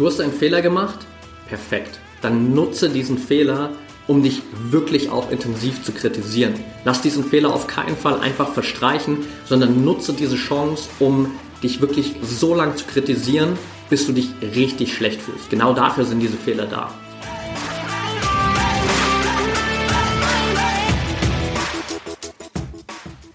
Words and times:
Du 0.00 0.06
hast 0.06 0.18
einen 0.18 0.32
Fehler 0.32 0.62
gemacht? 0.62 0.98
Perfekt. 1.46 1.98
Dann 2.22 2.54
nutze 2.54 2.88
diesen 2.88 3.18
Fehler, 3.18 3.72
um 4.06 4.22
dich 4.22 4.40
wirklich 4.70 5.10
auch 5.10 5.30
intensiv 5.30 5.84
zu 5.84 5.92
kritisieren. 5.92 6.54
Lass 6.86 7.02
diesen 7.02 7.22
Fehler 7.22 7.52
auf 7.52 7.66
keinen 7.66 7.98
Fall 7.98 8.18
einfach 8.18 8.54
verstreichen, 8.54 9.18
sondern 9.44 9.84
nutze 9.84 10.14
diese 10.14 10.36
Chance, 10.36 10.88
um 11.00 11.32
dich 11.62 11.82
wirklich 11.82 12.14
so 12.22 12.54
lange 12.54 12.76
zu 12.76 12.86
kritisieren, 12.86 13.58
bis 13.90 14.06
du 14.06 14.14
dich 14.14 14.30
richtig 14.40 14.94
schlecht 14.94 15.20
fühlst. 15.20 15.50
Genau 15.50 15.74
dafür 15.74 16.06
sind 16.06 16.20
diese 16.20 16.38
Fehler 16.38 16.64
da. 16.64 16.94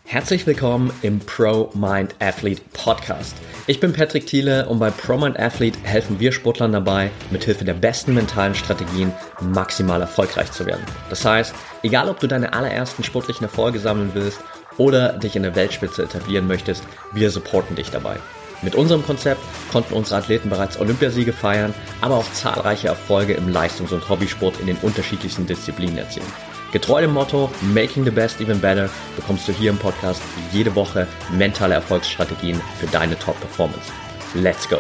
Herzlich 0.05 0.48
willkommen 0.48 0.91
im 1.04 1.20
Pro 1.20 1.70
Mind 1.76 2.16
Athlete 2.18 2.63
Podcast. 2.74 3.36
Ich 3.68 3.80
bin 3.80 3.94
Patrick 3.94 4.28
Thiele 4.28 4.68
und 4.70 4.78
bei 4.78 4.92
Pro 4.92 5.18
Mind 5.18 5.40
Athlete 5.40 5.80
helfen 5.82 6.20
wir 6.20 6.32
Sportlern 6.32 6.72
dabei, 6.72 7.10
mithilfe 7.32 7.66
der 7.66 7.74
besten 7.74 8.14
mentalen 8.14 8.54
Strategien 8.54 9.12
maximal 9.41 10.00
erfolgreich 10.00 10.52
zu 10.52 10.68
werden. 10.68 10.86
Das 11.10 11.26
heißt, 11.26 11.55
egal 11.82 12.08
ob 12.08 12.20
du 12.20 12.28
deine 12.28 12.54
allerersten 12.54 13.04
sportlichen 13.04 13.46
Erfolge 13.46 13.80
sammeln 13.80 14.12
willst 14.14 14.40
oder 14.78 15.14
dich 15.14 15.36
in 15.36 15.41
der 15.41 15.55
Weltspitze 15.55 16.04
etablieren 16.04 16.46
möchtest, 16.46 16.84
wir 17.12 17.32
supporten 17.32 17.76
dich 17.76 17.90
dabei. 17.90 18.18
Mit 18.62 18.76
unserem 18.76 19.04
Konzept 19.04 19.41
konnten 19.72 19.96
unsere 19.96 20.18
Athleten 20.20 20.50
bereits 20.52 20.80
Olympiasiege 20.80 21.34
feiern, 21.34 21.74
aber 22.02 22.18
auch 22.18 22.32
zahlreiche 22.34 22.90
Erfolge 22.90 23.34
im 23.34 23.50
Leistungs- 23.50 23.91
und 23.91 24.08
Hobbysport 24.08 24.60
in 24.60 24.68
den 24.68 24.77
unterschiedlichsten 24.84 25.48
Disziplinen 25.48 25.98
erzielen. 25.98 26.55
Getreu 26.71 27.02
dem 27.02 27.13
Motto 27.13 27.49
Making 27.74 28.04
the 28.04 28.12
Best 28.12 28.41
Even 28.41 28.60
Better 28.60 28.90
bekommst 29.16 29.48
du 29.48 29.54
hier 29.54 29.70
im 29.70 29.77
Podcast 29.77 30.21
jede 30.52 30.76
Woche 30.76 31.08
mentale 31.32 31.76
Erfolgsstrategien 31.76 32.60
für 32.80 32.88
deine 32.88 33.18
Top-Performance. 33.18 33.91
Let's 34.34 34.68
go! 34.68 34.77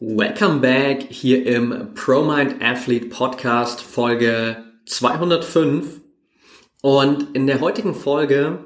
Welcome 0.00 0.60
back 0.60 1.02
hier 1.10 1.46
im 1.46 1.94
ProMind 1.94 2.62
Athlete 2.62 3.06
Podcast 3.06 3.80
Folge 3.82 4.64
205. 4.86 6.00
Und 6.82 7.34
in 7.34 7.46
der 7.46 7.60
heutigen 7.60 7.94
Folge 7.94 8.58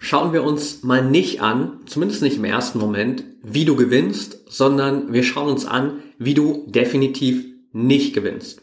schauen 0.00 0.32
wir 0.32 0.42
uns 0.42 0.82
mal 0.82 1.04
nicht 1.04 1.42
an, 1.42 1.80
zumindest 1.84 2.22
nicht 2.22 2.38
im 2.38 2.44
ersten 2.44 2.78
Moment, 2.78 3.22
wie 3.42 3.66
du 3.66 3.76
gewinnst, 3.76 4.40
sondern 4.48 5.12
wir 5.12 5.22
schauen 5.22 5.52
uns 5.52 5.66
an, 5.66 6.02
wie 6.18 6.34
du 6.34 6.64
definitiv 6.66 7.44
nicht 7.72 8.14
gewinnst. 8.14 8.62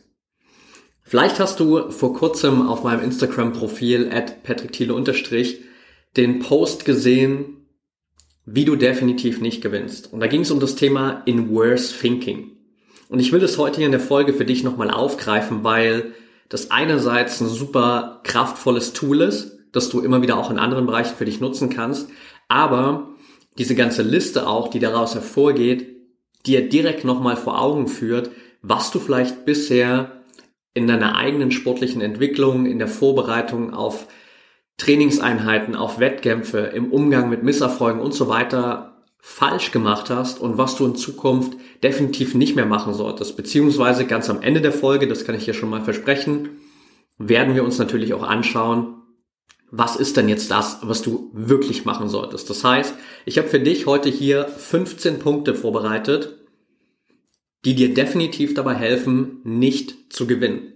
Vielleicht 1.04 1.40
hast 1.40 1.60
du 1.60 1.92
vor 1.92 2.14
kurzem 2.14 2.68
auf 2.68 2.84
meinem 2.84 3.04
Instagram-Profil 3.04 4.10
at 4.12 4.44
patrickthiele 4.44 4.94
den 6.18 6.40
Post 6.40 6.84
gesehen, 6.84 7.68
wie 8.46 8.66
du 8.66 8.76
definitiv 8.76 9.40
nicht 9.40 9.62
gewinnst. 9.62 10.12
Und 10.12 10.20
da 10.20 10.28
ging 10.28 10.42
es 10.42 10.52
um 10.52 10.60
das 10.60 10.76
Thema 10.76 11.22
in 11.26 11.54
worse 11.54 11.94
thinking. 11.98 12.52
Und 13.10 13.20
ich 13.20 13.32
will 13.32 13.40
das 13.40 13.58
heute 13.58 13.78
hier 13.78 13.86
in 13.86 13.92
der 13.92 14.02
Folge 14.02 14.34
für 14.34 14.44
dich 14.44 14.64
nochmal 14.64 14.90
aufgreifen, 14.90 15.64
weil 15.64 16.14
das 16.50 16.72
einerseits 16.72 17.40
ein 17.42 17.48
super 17.48 18.22
kraftvolles 18.24 18.94
Tool 18.94 19.22
ist, 19.22 19.57
das 19.78 19.90
du 19.90 20.02
immer 20.02 20.22
wieder 20.22 20.38
auch 20.38 20.52
in 20.52 20.60
anderen 20.60 20.86
Bereichen 20.86 21.16
für 21.16 21.26
dich 21.26 21.40
nutzen 21.40 21.70
kannst. 21.70 22.10
Aber 22.50 23.10
diese 23.58 23.76
ganze 23.76 24.02
Liste 24.02 24.48
auch, 24.48 24.68
die 24.68 24.80
daraus 24.80 25.16
hervorgeht, 25.16 25.88
dir 26.46 26.68
direkt 26.68 27.06
nochmal 27.06 27.38
vor 27.38 27.62
Augen 27.62 27.88
führt, 27.88 28.32
was 28.62 28.92
du 28.92 29.00
vielleicht 29.00 29.46
bisher 29.46 30.24
in 30.74 30.88
deiner 30.88 31.16
eigenen 31.16 31.52
sportlichen 31.52 32.02
Entwicklung, 32.02 32.66
in 32.66 32.80
der 32.80 32.88
Vorbereitung 32.88 33.74
auf 33.74 34.08
Trainingseinheiten, 34.78 35.76
auf 35.76 36.00
Wettkämpfe, 36.00 36.60
im 36.60 36.92
Umgang 36.92 37.30
mit 37.30 37.44
Misserfolgen 37.44 38.02
und 38.02 38.14
so 38.14 38.28
weiter 38.28 39.04
falsch 39.20 39.72
gemacht 39.72 40.10
hast 40.10 40.40
und 40.40 40.58
was 40.58 40.76
du 40.76 40.86
in 40.86 40.96
Zukunft 40.96 41.54
definitiv 41.84 42.36
nicht 42.36 42.56
mehr 42.56 42.66
machen 42.66 42.94
solltest. 42.94 43.36
Beziehungsweise 43.36 44.06
ganz 44.06 44.30
am 44.30 44.42
Ende 44.42 44.62
der 44.62 44.72
Folge, 44.72 45.08
das 45.08 45.26
kann 45.26 45.36
ich 45.36 45.46
dir 45.46 45.54
schon 45.54 45.70
mal 45.70 45.82
versprechen, 45.82 46.50
werden 47.18 47.56
wir 47.56 47.64
uns 47.64 47.80
natürlich 47.80 48.14
auch 48.14 48.24
anschauen, 48.24 48.97
was 49.70 49.96
ist 49.96 50.18
denn 50.18 50.30
jetzt 50.30 50.50
das, 50.50 50.80
was 50.82 51.02
du 51.02 51.30
wirklich 51.34 51.84
machen 51.86 52.08
solltest. 52.08 52.50
Das 52.50 52.64
heißt, 52.64 52.94
ich 53.26 53.38
habe 53.38 53.50
für 53.50 53.60
dich 53.60 53.86
heute 53.86 54.10
hier 54.10 54.48
15 54.48 55.20
Punkte 55.20 55.56
vorbereitet, 55.56 56.38
die 57.66 57.76
dir 57.76 57.94
definitiv 57.94 58.54
dabei 58.54 58.76
helfen, 58.76 59.42
nicht 59.44 60.14
zu 60.14 60.26
gewinnen. 60.26 60.74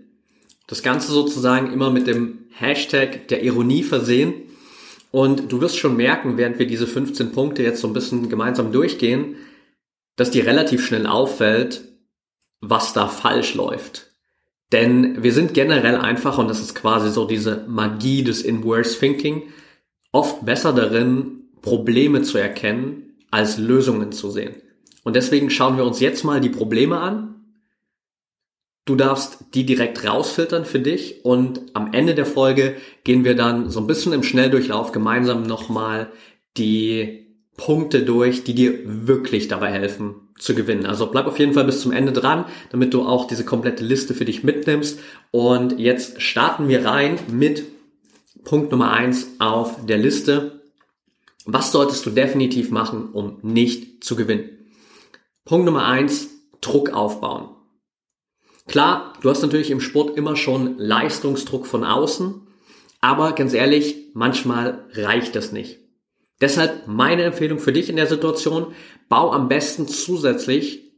Das 0.67 0.83
Ganze 0.83 1.11
sozusagen 1.11 1.71
immer 1.71 1.89
mit 1.89 2.07
dem 2.07 2.45
Hashtag 2.51 3.27
der 3.29 3.43
Ironie 3.43 3.83
versehen. 3.83 4.33
Und 5.11 5.51
du 5.51 5.61
wirst 5.61 5.77
schon 5.77 5.97
merken, 5.97 6.37
während 6.37 6.59
wir 6.59 6.67
diese 6.67 6.87
15 6.87 7.31
Punkte 7.31 7.63
jetzt 7.63 7.81
so 7.81 7.87
ein 7.87 7.93
bisschen 7.93 8.29
gemeinsam 8.29 8.71
durchgehen, 8.71 9.35
dass 10.15 10.31
dir 10.31 10.45
relativ 10.45 10.85
schnell 10.85 11.07
auffällt, 11.07 11.85
was 12.61 12.93
da 12.93 13.07
falsch 13.07 13.55
läuft. 13.55 14.10
Denn 14.71 15.21
wir 15.21 15.33
sind 15.33 15.53
generell 15.53 15.95
einfach, 15.95 16.37
und 16.37 16.47
das 16.47 16.61
ist 16.61 16.75
quasi 16.75 17.11
so 17.11 17.25
diese 17.25 17.65
Magie 17.67 18.23
des 18.23 18.41
Inverse 18.41 18.97
Thinking, 18.97 19.43
oft 20.11 20.45
besser 20.45 20.73
darin, 20.73 21.43
Probleme 21.61 22.21
zu 22.21 22.37
erkennen, 22.37 23.15
als 23.29 23.57
Lösungen 23.57 24.11
zu 24.11 24.31
sehen. 24.31 24.55
Und 25.03 25.15
deswegen 25.15 25.49
schauen 25.49 25.77
wir 25.77 25.85
uns 25.85 25.99
jetzt 25.99 26.23
mal 26.23 26.41
die 26.41 26.49
Probleme 26.49 26.99
an. 26.99 27.35
Du 28.85 28.95
darfst 28.95 29.45
die 29.53 29.65
direkt 29.65 30.05
rausfiltern 30.07 30.65
für 30.65 30.79
dich 30.79 31.23
und 31.23 31.61
am 31.73 31.93
Ende 31.93 32.15
der 32.15 32.25
Folge 32.25 32.75
gehen 33.03 33.23
wir 33.23 33.35
dann 33.35 33.69
so 33.69 33.79
ein 33.79 33.87
bisschen 33.87 34.11
im 34.11 34.23
Schnelldurchlauf 34.23 34.91
gemeinsam 34.91 35.43
nochmal 35.43 36.11
die 36.57 37.27
Punkte 37.57 38.03
durch, 38.03 38.43
die 38.43 38.55
dir 38.55 38.73
wirklich 38.83 39.47
dabei 39.47 39.71
helfen, 39.71 40.15
zu 40.41 40.55
gewinnen. 40.55 40.85
Also 40.85 41.07
bleib 41.07 41.27
auf 41.27 41.39
jeden 41.39 41.53
Fall 41.53 41.65
bis 41.65 41.81
zum 41.81 41.91
Ende 41.91 42.11
dran, 42.11 42.45
damit 42.71 42.93
du 42.93 43.03
auch 43.03 43.27
diese 43.27 43.45
komplette 43.45 43.83
Liste 43.83 44.13
für 44.13 44.25
dich 44.25 44.43
mitnimmst. 44.43 44.99
Und 45.29 45.79
jetzt 45.79 46.21
starten 46.21 46.67
wir 46.67 46.83
rein 46.85 47.19
mit 47.31 47.63
Punkt 48.43 48.71
Nummer 48.71 48.91
eins 48.91 49.27
auf 49.39 49.85
der 49.85 49.97
Liste. 49.97 50.61
Was 51.45 51.71
solltest 51.71 52.05
du 52.05 52.09
definitiv 52.09 52.71
machen, 52.71 53.09
um 53.13 53.37
nicht 53.43 54.03
zu 54.03 54.15
gewinnen? 54.15 54.49
Punkt 55.45 55.65
Nummer 55.65 55.85
eins, 55.85 56.29
Druck 56.59 56.89
aufbauen. 56.91 57.49
Klar, 58.67 59.13
du 59.21 59.29
hast 59.29 59.41
natürlich 59.41 59.69
im 59.69 59.81
Sport 59.81 60.17
immer 60.17 60.35
schon 60.35 60.77
Leistungsdruck 60.77 61.67
von 61.67 61.83
außen, 61.83 62.47
aber 62.99 63.33
ganz 63.33 63.53
ehrlich, 63.53 64.11
manchmal 64.13 64.85
reicht 64.93 65.35
das 65.35 65.51
nicht. 65.51 65.79
Deshalb 66.39 66.87
meine 66.87 67.23
Empfehlung 67.23 67.59
für 67.59 67.71
dich 67.71 67.89
in 67.89 67.95
der 67.95 68.07
Situation, 68.07 68.73
bau 69.11 69.33
am 69.33 69.49
besten 69.49 69.89
zusätzlich 69.89 70.93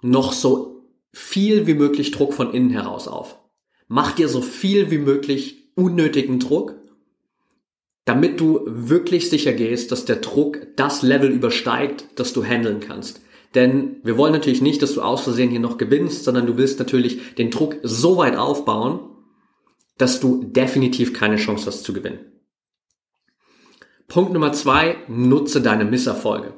noch 0.00 0.32
so 0.32 0.86
viel 1.12 1.66
wie 1.66 1.74
möglich 1.74 2.12
Druck 2.12 2.32
von 2.32 2.54
innen 2.54 2.70
heraus 2.70 3.08
auf. 3.08 3.40
Mach 3.88 4.12
dir 4.12 4.28
so 4.28 4.40
viel 4.40 4.92
wie 4.92 4.98
möglich 4.98 5.72
unnötigen 5.74 6.38
Druck, 6.38 6.76
damit 8.04 8.38
du 8.38 8.60
wirklich 8.66 9.30
sicher 9.30 9.52
gehst, 9.52 9.90
dass 9.90 10.04
der 10.04 10.16
Druck 10.16 10.68
das 10.76 11.02
Level 11.02 11.30
übersteigt, 11.30 12.06
das 12.14 12.32
du 12.32 12.44
handeln 12.44 12.78
kannst. 12.78 13.20
Denn 13.56 13.96
wir 14.04 14.16
wollen 14.16 14.32
natürlich 14.32 14.62
nicht, 14.62 14.80
dass 14.80 14.94
du 14.94 15.02
aus 15.02 15.22
Versehen 15.22 15.50
hier 15.50 15.60
noch 15.60 15.76
gewinnst, 15.76 16.22
sondern 16.22 16.46
du 16.46 16.56
willst 16.56 16.78
natürlich 16.78 17.34
den 17.34 17.50
Druck 17.50 17.78
so 17.82 18.16
weit 18.16 18.36
aufbauen, 18.36 19.00
dass 19.98 20.20
du 20.20 20.44
definitiv 20.44 21.12
keine 21.12 21.36
Chance 21.36 21.66
hast 21.66 21.82
zu 21.82 21.92
gewinnen. 21.92 22.20
Punkt 24.06 24.32
Nummer 24.32 24.52
zwei, 24.52 24.98
nutze 25.08 25.60
deine 25.60 25.84
Misserfolge. 25.84 26.54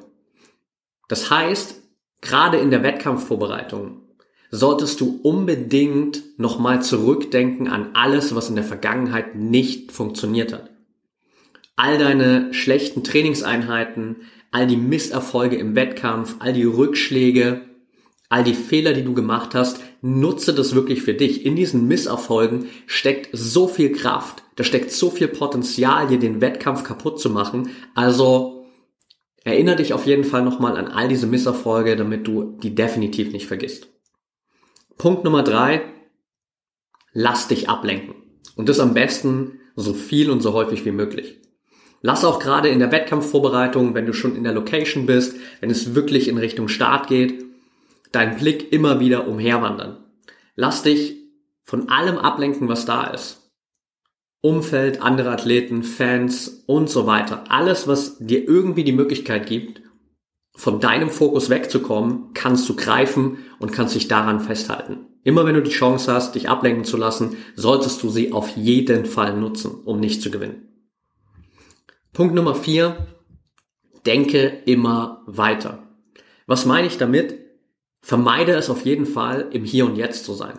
Das 1.07 1.29
heißt, 1.29 1.81
gerade 2.21 2.57
in 2.57 2.71
der 2.71 2.83
Wettkampfvorbereitung 2.83 4.01
solltest 4.49 5.01
du 5.01 5.19
unbedingt 5.23 6.23
nochmal 6.37 6.81
zurückdenken 6.81 7.67
an 7.67 7.89
alles, 7.93 8.33
was 8.35 8.49
in 8.49 8.55
der 8.55 8.63
Vergangenheit 8.63 9.35
nicht 9.35 9.91
funktioniert 9.91 10.53
hat. 10.53 10.69
All 11.75 11.97
deine 11.97 12.53
schlechten 12.53 13.03
Trainingseinheiten, 13.03 14.17
all 14.51 14.67
die 14.67 14.77
Misserfolge 14.77 15.57
im 15.57 15.75
Wettkampf, 15.75 16.37
all 16.39 16.53
die 16.53 16.63
Rückschläge, 16.63 17.61
all 18.29 18.43
die 18.43 18.55
Fehler, 18.55 18.93
die 18.93 19.03
du 19.03 19.13
gemacht 19.13 19.53
hast, 19.53 19.79
nutze 20.01 20.53
das 20.53 20.75
wirklich 20.75 21.01
für 21.01 21.13
dich. 21.13 21.45
In 21.45 21.55
diesen 21.55 21.87
Misserfolgen 21.87 22.67
steckt 22.85 23.29
so 23.33 23.67
viel 23.67 23.91
Kraft, 23.91 24.43
da 24.55 24.63
steckt 24.63 24.91
so 24.91 25.09
viel 25.09 25.27
Potenzial, 25.27 26.07
dir 26.07 26.19
den 26.19 26.41
Wettkampf 26.41 26.83
kaputt 26.83 27.19
zu 27.19 27.29
machen. 27.29 27.69
Also 27.93 28.56
erinnere 29.47 29.77
dich 29.77 29.93
auf 29.93 30.05
jeden 30.05 30.25
Fall 30.25 30.43
nochmal 30.43 30.77
an 30.77 30.87
all 30.87 31.07
diese 31.07 31.25
Misserfolge, 31.25 31.95
damit 31.95 32.27
du 32.27 32.57
die 32.61 32.75
definitiv 32.75 33.31
nicht 33.31 33.47
vergisst. 33.47 33.87
Punkt 34.97 35.23
Nummer 35.23 35.41
drei, 35.41 35.83
lass 37.13 37.47
dich 37.47 37.69
ablenken. 37.69 38.15
Und 38.55 38.67
das 38.67 38.79
am 38.79 38.93
besten 38.93 39.59
so 39.75 39.93
viel 39.93 40.29
und 40.31 40.41
so 40.41 40.53
häufig 40.53 40.85
wie 40.85 40.91
möglich. 40.91 41.39
Lass 42.01 42.25
auch 42.25 42.39
gerade 42.39 42.69
in 42.69 42.79
der 42.79 42.91
Wettkampfvorbereitung, 42.91 43.93
wenn 43.93 44.05
du 44.05 44.13
schon 44.13 44.35
in 44.35 44.43
der 44.43 44.53
Location 44.53 45.05
bist, 45.05 45.37
wenn 45.61 45.69
es 45.69 45.95
wirklich 45.95 46.27
in 46.27 46.37
Richtung 46.37 46.67
Start 46.67 47.07
geht, 47.07 47.45
deinen 48.11 48.37
Blick 48.37 48.71
immer 48.71 48.99
wieder 48.99 49.27
umherwandern. 49.27 50.03
Lass 50.55 50.83
dich 50.83 51.15
von 51.63 51.89
allem 51.89 52.17
ablenken, 52.17 52.67
was 52.67 52.85
da 52.85 53.05
ist. 53.05 53.46
Umfeld, 54.47 55.01
andere 55.01 55.31
Athleten, 55.31 55.83
Fans 55.83 56.63
und 56.67 56.89
so 56.89 57.05
weiter. 57.05 57.43
Alles, 57.49 57.85
was 57.85 58.17
dir 58.17 58.47
irgendwie 58.47 58.85
die 58.85 58.93
Möglichkeit 58.93 59.45
gibt, 59.45 59.81
von 60.55 60.79
deinem 60.79 61.09
Fokus 61.09 61.49
wegzukommen, 61.49 62.33
kannst 62.33 62.67
du 62.69 62.75
greifen 62.75 63.39
und 63.59 63.73
kannst 63.73 63.95
dich 63.95 64.07
daran 64.07 64.39
festhalten. 64.39 65.05
Immer 65.23 65.45
wenn 65.45 65.55
du 65.55 65.61
die 65.61 65.71
Chance 65.71 66.13
hast, 66.13 66.35
dich 66.35 66.47
ablenken 66.47 66.85
zu 66.85 66.95
lassen, 66.95 67.35
solltest 67.55 68.01
du 68.01 68.09
sie 68.09 68.31
auf 68.31 68.55
jeden 68.55 69.05
Fall 69.05 69.35
nutzen, 69.35 69.81
um 69.83 69.99
nicht 69.99 70.21
zu 70.21 70.31
gewinnen. 70.31 70.69
Punkt 72.13 72.33
Nummer 72.33 72.55
vier. 72.55 73.05
Denke 74.05 74.61
immer 74.65 75.23
weiter. 75.25 75.83
Was 76.45 76.65
meine 76.65 76.87
ich 76.87 76.97
damit? 76.97 77.37
Vermeide 78.01 78.53
es 78.53 78.69
auf 78.69 78.85
jeden 78.85 79.05
Fall, 79.05 79.49
im 79.51 79.65
Hier 79.65 79.85
und 79.85 79.97
Jetzt 79.97 80.23
zu 80.23 80.33
sein. 80.33 80.57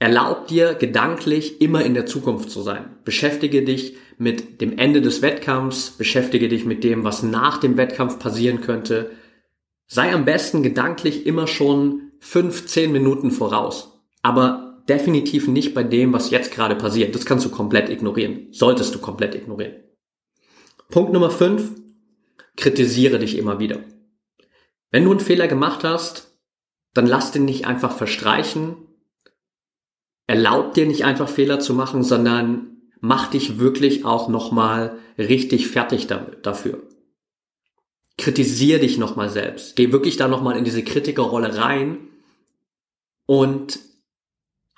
Erlaub 0.00 0.46
dir 0.46 0.72
gedanklich 0.74 1.60
immer 1.60 1.84
in 1.84 1.92
der 1.92 2.06
Zukunft 2.06 2.50
zu 2.50 2.62
sein. 2.62 2.96
Beschäftige 3.04 3.62
dich 3.62 3.98
mit 4.16 4.62
dem 4.62 4.78
Ende 4.78 5.02
des 5.02 5.20
Wettkampfs, 5.20 5.90
beschäftige 5.90 6.48
dich 6.48 6.64
mit 6.64 6.84
dem, 6.84 7.04
was 7.04 7.22
nach 7.22 7.58
dem 7.58 7.76
Wettkampf 7.76 8.18
passieren 8.18 8.62
könnte. 8.62 9.10
Sei 9.86 10.10
am 10.14 10.24
besten 10.24 10.62
gedanklich 10.62 11.26
immer 11.26 11.46
schon 11.46 12.12
fünf, 12.18 12.66
zehn 12.66 12.92
Minuten 12.92 13.30
voraus. 13.30 14.00
Aber 14.22 14.82
definitiv 14.88 15.48
nicht 15.48 15.74
bei 15.74 15.82
dem, 15.82 16.14
was 16.14 16.30
jetzt 16.30 16.52
gerade 16.52 16.76
passiert. 16.76 17.14
Das 17.14 17.26
kannst 17.26 17.44
du 17.44 17.50
komplett 17.50 17.90
ignorieren. 17.90 18.46
Solltest 18.52 18.94
du 18.94 19.00
komplett 19.00 19.34
ignorieren. 19.34 19.74
Punkt 20.88 21.12
Nummer 21.12 21.30
fünf: 21.30 21.72
Kritisiere 22.56 23.18
dich 23.18 23.36
immer 23.36 23.58
wieder. 23.58 23.80
Wenn 24.90 25.04
du 25.04 25.10
einen 25.10 25.20
Fehler 25.20 25.46
gemacht 25.46 25.84
hast, 25.84 26.38
dann 26.94 27.06
lass 27.06 27.32
den 27.32 27.44
nicht 27.44 27.66
einfach 27.66 27.92
verstreichen, 27.92 28.76
erlaub 30.30 30.74
dir 30.74 30.86
nicht 30.86 31.04
einfach 31.04 31.28
Fehler 31.28 31.58
zu 31.58 31.74
machen, 31.74 32.04
sondern 32.04 32.76
mach 33.00 33.30
dich 33.30 33.58
wirklich 33.58 34.04
auch 34.04 34.28
nochmal 34.28 34.96
richtig 35.18 35.66
fertig 35.66 36.06
dafür. 36.06 36.84
Kritisier 38.16 38.78
dich 38.78 38.96
nochmal 38.96 39.28
selbst. 39.28 39.74
Geh 39.74 39.90
wirklich 39.90 40.16
da 40.18 40.28
nochmal 40.28 40.56
in 40.56 40.62
diese 40.62 40.84
Kritikerrolle 40.84 41.58
rein 41.58 41.98
und 43.26 43.80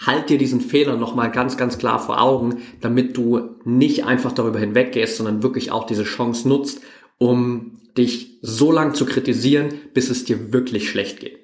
halt 0.01 0.31
dir 0.31 0.39
diesen 0.39 0.63
Fehler 0.63 0.97
nochmal 0.97 1.31
ganz, 1.31 1.59
ganz 1.59 1.77
klar 1.77 1.99
vor 1.99 2.23
Augen, 2.23 2.63
damit 2.81 3.15
du 3.19 3.57
nicht 3.65 4.07
einfach 4.07 4.33
darüber 4.33 4.59
hinweggehst, 4.59 5.19
sondern 5.19 5.43
wirklich 5.43 5.71
auch 5.71 5.85
diese 5.85 6.05
Chance 6.05 6.49
nutzt, 6.49 6.81
um 7.19 7.79
dich 7.99 8.39
so 8.41 8.73
lang 8.73 8.95
zu 8.95 9.05
kritisieren, 9.05 9.75
bis 9.93 10.09
es 10.09 10.25
dir 10.25 10.51
wirklich 10.51 10.89
schlecht 10.89 11.21
geht. 11.21 11.39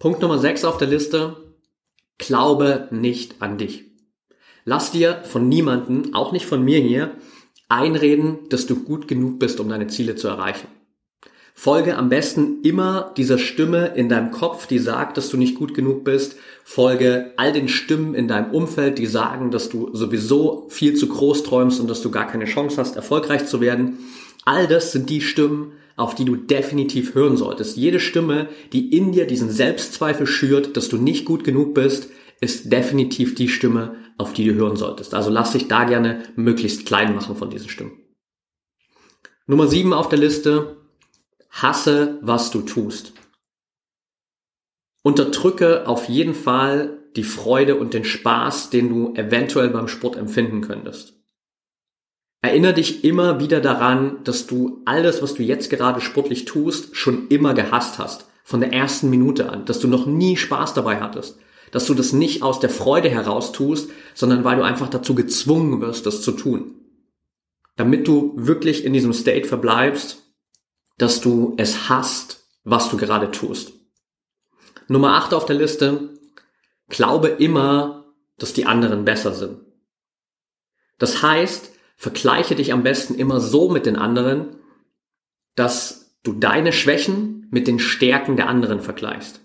Punkt 0.00 0.20
Nummer 0.20 0.40
6 0.40 0.64
auf 0.64 0.78
der 0.78 0.88
Liste, 0.88 1.51
Glaube 2.18 2.88
nicht 2.90 3.40
an 3.40 3.58
dich. 3.58 3.84
Lass 4.64 4.92
dir 4.92 5.22
von 5.24 5.48
niemanden, 5.48 6.14
auch 6.14 6.32
nicht 6.32 6.46
von 6.46 6.64
mir 6.64 6.78
hier, 6.78 7.16
einreden, 7.68 8.48
dass 8.48 8.66
du 8.66 8.76
gut 8.84 9.08
genug 9.08 9.38
bist, 9.38 9.58
um 9.58 9.68
deine 9.68 9.88
Ziele 9.88 10.14
zu 10.14 10.28
erreichen. 10.28 10.68
Folge 11.54 11.96
am 11.96 12.08
besten 12.08 12.62
immer 12.62 13.12
dieser 13.16 13.38
Stimme 13.38 13.92
in 13.94 14.08
deinem 14.08 14.30
Kopf, 14.30 14.66
die 14.66 14.78
sagt, 14.78 15.16
dass 15.16 15.28
du 15.28 15.36
nicht 15.36 15.54
gut 15.54 15.74
genug 15.74 16.02
bist. 16.02 16.36
Folge 16.64 17.32
all 17.36 17.52
den 17.52 17.68
Stimmen 17.68 18.14
in 18.14 18.26
deinem 18.26 18.52
Umfeld, 18.52 18.98
die 18.98 19.06
sagen, 19.06 19.50
dass 19.50 19.68
du 19.68 19.94
sowieso 19.94 20.66
viel 20.70 20.94
zu 20.94 21.08
groß 21.08 21.42
träumst 21.42 21.78
und 21.80 21.88
dass 21.88 22.02
du 22.02 22.10
gar 22.10 22.26
keine 22.26 22.46
Chance 22.46 22.78
hast, 22.78 22.96
erfolgreich 22.96 23.46
zu 23.46 23.60
werden. 23.60 23.98
All 24.44 24.66
das 24.66 24.92
sind 24.92 25.10
die 25.10 25.20
Stimmen, 25.20 25.72
auf 25.96 26.14
die 26.14 26.24
du 26.24 26.36
definitiv 26.36 27.14
hören 27.14 27.36
solltest. 27.36 27.76
Jede 27.76 28.00
Stimme, 28.00 28.48
die 28.72 28.96
in 28.96 29.12
dir 29.12 29.26
diesen 29.26 29.50
Selbstzweifel 29.50 30.26
schürt, 30.26 30.76
dass 30.76 30.88
du 30.88 30.96
nicht 30.96 31.24
gut 31.24 31.44
genug 31.44 31.74
bist, 31.74 32.10
ist 32.40 32.72
definitiv 32.72 33.34
die 33.34 33.48
Stimme, 33.48 33.96
auf 34.18 34.32
die 34.32 34.44
du 34.44 34.54
hören 34.54 34.76
solltest. 34.76 35.14
Also 35.14 35.30
lass 35.30 35.52
dich 35.52 35.68
da 35.68 35.84
gerne 35.84 36.24
möglichst 36.36 36.86
klein 36.86 37.14
machen 37.14 37.36
von 37.36 37.50
diesen 37.50 37.68
Stimmen. 37.68 37.98
Nummer 39.46 39.68
sieben 39.68 39.92
auf 39.92 40.08
der 40.08 40.18
Liste. 40.18 40.76
Hasse, 41.50 42.18
was 42.22 42.50
du 42.50 42.62
tust. 42.62 43.12
Unterdrücke 45.02 45.86
auf 45.86 46.08
jeden 46.08 46.34
Fall 46.34 46.98
die 47.16 47.24
Freude 47.24 47.76
und 47.76 47.92
den 47.92 48.04
Spaß, 48.04 48.70
den 48.70 48.88
du 48.88 49.14
eventuell 49.14 49.68
beim 49.68 49.88
Sport 49.88 50.16
empfinden 50.16 50.62
könntest. 50.62 51.21
Erinnere 52.42 52.74
dich 52.74 53.04
immer 53.04 53.38
wieder 53.38 53.60
daran, 53.60 54.24
dass 54.24 54.48
du 54.48 54.82
alles, 54.84 55.22
was 55.22 55.34
du 55.34 55.44
jetzt 55.44 55.70
gerade 55.70 56.00
sportlich 56.00 56.44
tust, 56.44 56.96
schon 56.96 57.28
immer 57.28 57.54
gehasst 57.54 57.98
hast. 57.98 58.26
Von 58.42 58.60
der 58.60 58.72
ersten 58.72 59.08
Minute 59.08 59.48
an. 59.48 59.64
Dass 59.64 59.78
du 59.78 59.86
noch 59.86 60.06
nie 60.06 60.36
Spaß 60.36 60.74
dabei 60.74 61.00
hattest. 61.00 61.38
Dass 61.70 61.86
du 61.86 61.94
das 61.94 62.12
nicht 62.12 62.42
aus 62.42 62.58
der 62.58 62.68
Freude 62.68 63.08
heraus 63.08 63.52
tust, 63.52 63.90
sondern 64.14 64.42
weil 64.42 64.56
du 64.56 64.64
einfach 64.64 64.88
dazu 64.88 65.14
gezwungen 65.14 65.80
wirst, 65.80 66.04
das 66.04 66.20
zu 66.20 66.32
tun. 66.32 66.74
Damit 67.76 68.08
du 68.08 68.32
wirklich 68.34 68.84
in 68.84 68.92
diesem 68.92 69.12
State 69.12 69.46
verbleibst, 69.46 70.24
dass 70.98 71.20
du 71.20 71.54
es 71.58 71.88
hast, 71.88 72.44
was 72.64 72.90
du 72.90 72.96
gerade 72.96 73.30
tust. 73.30 73.72
Nummer 74.88 75.14
8 75.14 75.32
auf 75.32 75.46
der 75.46 75.56
Liste. 75.56 76.10
Glaube 76.88 77.28
immer, 77.28 78.04
dass 78.36 78.52
die 78.52 78.66
anderen 78.66 79.04
besser 79.04 79.32
sind. 79.32 79.60
Das 80.98 81.22
heißt, 81.22 81.71
vergleiche 82.02 82.56
dich 82.56 82.72
am 82.72 82.82
besten 82.82 83.14
immer 83.14 83.38
so 83.38 83.70
mit 83.70 83.86
den 83.86 83.94
anderen, 83.94 84.56
dass 85.54 86.16
du 86.24 86.32
deine 86.32 86.72
Schwächen 86.72 87.46
mit 87.52 87.68
den 87.68 87.78
Stärken 87.78 88.34
der 88.34 88.48
anderen 88.48 88.80
vergleichst. 88.80 89.40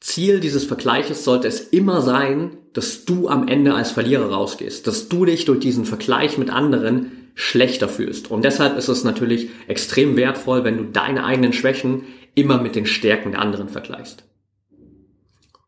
Ziel 0.00 0.40
dieses 0.40 0.64
Vergleiches 0.64 1.22
sollte 1.22 1.48
es 1.48 1.60
immer 1.60 2.00
sein, 2.00 2.56
dass 2.72 3.04
du 3.04 3.28
am 3.28 3.46
Ende 3.46 3.74
als 3.74 3.90
Verlierer 3.90 4.30
rausgehst, 4.30 4.86
dass 4.86 5.10
du 5.10 5.26
dich 5.26 5.44
durch 5.44 5.60
diesen 5.60 5.84
Vergleich 5.84 6.38
mit 6.38 6.48
anderen 6.48 7.30
schlechter 7.34 7.90
fühlst. 7.90 8.30
Und 8.30 8.42
deshalb 8.42 8.78
ist 8.78 8.88
es 8.88 9.04
natürlich 9.04 9.50
extrem 9.68 10.16
wertvoll, 10.16 10.64
wenn 10.64 10.78
du 10.78 10.84
deine 10.84 11.26
eigenen 11.26 11.52
Schwächen 11.52 12.04
immer 12.34 12.56
mit 12.56 12.74
den 12.74 12.86
Stärken 12.86 13.32
der 13.32 13.42
anderen 13.42 13.68
vergleichst. 13.68 14.24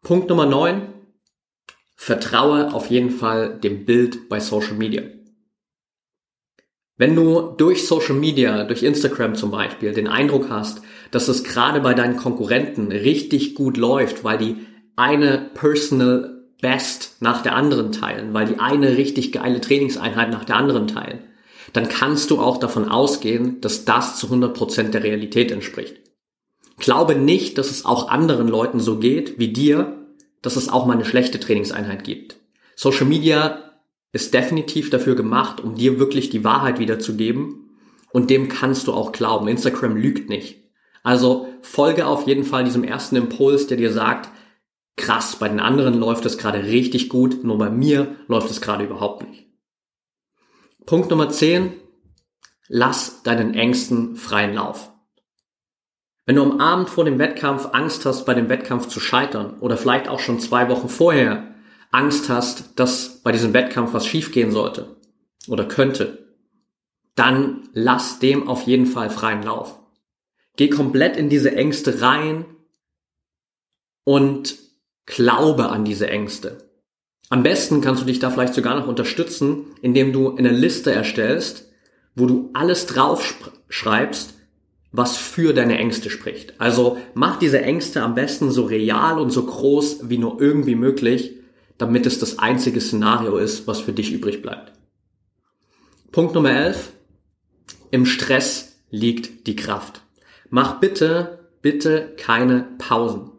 Punkt 0.01 0.31
Nummer 0.31 0.47
9. 0.47 0.87
Vertraue 1.97 2.73
auf 2.73 2.87
jeden 2.87 3.11
Fall 3.11 3.61
dem 3.61 3.85
Bild 3.85 4.31
bei 4.31 4.41
Social 4.41 4.73
Media. 4.73 5.03
Wenn 6.97 7.17
du 7.17 7.55
durch 7.57 7.87
Social 7.87 8.15
Media, 8.15 8.65
durch 8.65 8.83
Instagram 8.83 9.35
zum 9.35 9.51
Beispiel, 9.51 9.93
den 9.93 10.09
Eindruck 10.09 10.51
hast, 10.51 10.83
dass 11.11 11.29
es 11.29 11.43
gerade 11.43 11.81
bei 11.81 11.95
deinen 11.95 12.17
Konkurrenten 12.17 12.93
richtig 12.93 13.55
gut 13.55 13.77
läuft, 13.77 14.25
weil 14.25 14.39
die 14.39 14.57
eine 14.97 15.51
Personal 15.55 16.43
Best 16.61 17.17
nach 17.21 17.43
der 17.43 17.57
anderen 17.57 17.91
teilen, 17.91 18.35
weil 18.35 18.47
die 18.47 18.61
eine 18.61 18.97
richtig 18.97 19.33
geile 19.33 19.61
Trainingseinheit 19.61 20.31
nach 20.31 20.45
der 20.45 20.57
anderen 20.57 20.87
teilen, 20.87 21.19
dann 21.73 21.89
kannst 21.89 22.31
du 22.31 22.41
auch 22.41 22.59
davon 22.59 22.89
ausgehen, 22.89 23.61
dass 23.61 23.85
das 23.85 24.17
zu 24.17 24.29
100% 24.29 24.91
der 24.91 25.03
Realität 25.03 25.51
entspricht. 25.51 25.97
Glaube 26.79 27.17
nicht, 27.17 27.59
dass 27.59 27.71
es 27.71 27.85
auch 27.85 28.09
anderen 28.09 28.49
Leuten 28.49 28.81
so 28.81 28.99
geht 28.99 29.39
wie 29.39 29.53
dir, 29.53 30.07
dass 30.41 30.57
es 30.57 30.69
auch 30.69 30.87
mal 30.87 30.95
eine 30.95 31.05
schlechte 31.05 31.41
Trainingseinheit 31.41 32.05
gibt. 32.05 32.37
Social 32.77 33.07
Media 33.07 33.72
ist 34.13 34.35
definitiv 34.35 34.91
dafür 34.91 35.17
gemacht, 35.17 35.61
um 35.61 35.75
dir 35.75 35.99
wirklich 35.99 36.31
die 36.31 36.45
Wahrheit 36.45 36.79
wiederzugeben. 36.79 37.71
Und 38.13 38.29
dem 38.29 38.49
kannst 38.49 38.87
du 38.87 38.93
auch 38.93 39.13
glauben. 39.13 39.49
Instagram 39.49 39.97
lügt 39.97 40.29
nicht. 40.29 40.63
Also 41.03 41.49
folge 41.63 42.07
auf 42.07 42.27
jeden 42.27 42.45
Fall 42.45 42.65
diesem 42.65 42.85
ersten 42.85 43.17
Impuls, 43.17 43.67
der 43.67 43.79
dir 43.79 43.91
sagt, 43.91 44.31
krass, 44.97 45.37
bei 45.37 45.49
den 45.49 45.61
anderen 45.61 45.95
läuft 45.95 46.27
es 46.27 46.37
gerade 46.37 46.65
richtig 46.65 47.09
gut, 47.09 47.43
nur 47.43 47.59
bei 47.59 47.71
mir 47.71 48.17
läuft 48.29 48.51
es 48.51 48.61
gerade 48.61 48.85
überhaupt 48.85 49.27
nicht. 49.27 49.47
Punkt 50.85 51.11
Nummer 51.11 51.31
10. 51.31 51.73
Lass 52.69 53.23
deinen 53.23 53.55
Ängsten 53.55 54.17
freien 54.17 54.55
Lauf. 54.55 54.93
Wenn 56.27 56.37
du 56.37 56.43
am 56.43 56.61
Abend 56.61 56.89
vor 56.89 57.05
dem 57.05 57.19
Wettkampf 57.19 57.71
Angst 57.73 58.07
hast, 58.07 58.25
bei 58.25 58.35
dem 58.35 58.49
Wettkampf 58.49 58.87
zu 58.87 59.01
scheitern 59.01 59.59
oder 59.61 59.77
vielleicht 59.77 60.09
auch 60.09 60.21
schon 60.21 60.39
zwei 60.39 60.69
Wochen 60.69 60.89
vorher 60.89 61.52
Angst 61.93 62.29
hast, 62.29 62.79
dass 62.79 63.23
bei 63.23 63.31
diesem 63.33 63.53
Wettkampf 63.53 63.93
was 63.93 64.07
schiefgehen 64.07 64.51
sollte 64.51 64.97
oder 65.47 65.67
könnte, 65.67 66.27
dann 67.15 67.69
lass 67.75 68.19
dem 68.19 68.49
auf 68.49 68.63
jeden 68.63 68.87
Fall 68.87 69.11
freien 69.11 69.43
Lauf. 69.43 69.79
Geh 70.57 70.69
komplett 70.69 71.17
in 71.17 71.29
diese 71.29 71.55
Ängste 71.55 72.01
rein 72.01 72.47
und 74.05 74.57
glaube 75.07 75.69
an 75.69 75.85
diese 75.85 76.09
Ängste. 76.09 76.59
Am 77.29 77.43
besten 77.43 77.81
kannst 77.81 78.03
du 78.03 78.07
dich 78.07 78.19
da 78.19 78.31
vielleicht 78.31 78.55
sogar 78.55 78.79
noch 78.79 78.87
unterstützen, 78.87 79.67
indem 79.83 80.13
du 80.13 80.37
eine 80.37 80.51
Liste 80.51 80.93
erstellst, 80.93 81.71
wo 82.15 82.27
du 82.27 82.51
alles 82.53 82.87
drauf 82.87 83.35
schreibst, 83.69 84.35
was 84.93 85.17
für 85.17 85.55
deine 85.55 85.79
Ängste 85.79 86.11
spricht. 86.11 86.61
Also 86.61 86.99
mach 87.15 87.39
diese 87.39 87.63
Ängste 87.63 88.03
am 88.03 88.15
besten 88.15 88.51
so 88.51 88.65
real 88.65 89.19
und 89.19 89.31
so 89.31 89.45
groß 89.45 90.11
wie 90.11 90.19
nur 90.19 90.41
irgendwie 90.41 90.75
möglich 90.75 91.42
damit 91.79 92.07
es 92.07 92.19
das 92.19 92.39
einzige 92.39 92.81
Szenario 92.81 93.37
ist, 93.37 93.67
was 93.67 93.81
für 93.81 93.93
dich 93.93 94.13
übrig 94.13 94.43
bleibt. 94.43 94.73
Punkt 96.11 96.35
Nummer 96.35 96.51
11. 96.51 96.93
Im 97.91 98.07
Stress 98.07 98.77
liegt 98.91 99.47
die 99.47 99.57
Kraft. 99.57 100.03
Mach 100.51 100.81
bitte, 100.81 101.49
bitte 101.63 102.15
keine 102.17 102.67
Pausen. 102.79 103.31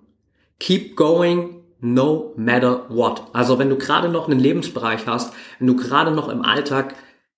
Keep 0.60 0.96
going, 0.96 1.64
no 1.80 2.34
matter 2.38 2.86
what. 2.90 3.24
Also 3.34 3.60
wenn 3.60 3.70
du 3.70 3.78
gerade 3.78 4.10
noch 4.10 4.28
einen 4.28 4.40
Lebensbereich 4.40 5.06
hast, 5.06 5.34
wenn 5.60 5.68
du 5.68 5.76
gerade 5.76 6.12
noch 6.12 6.30
im 6.30 6.42
Alltag 6.42 6.96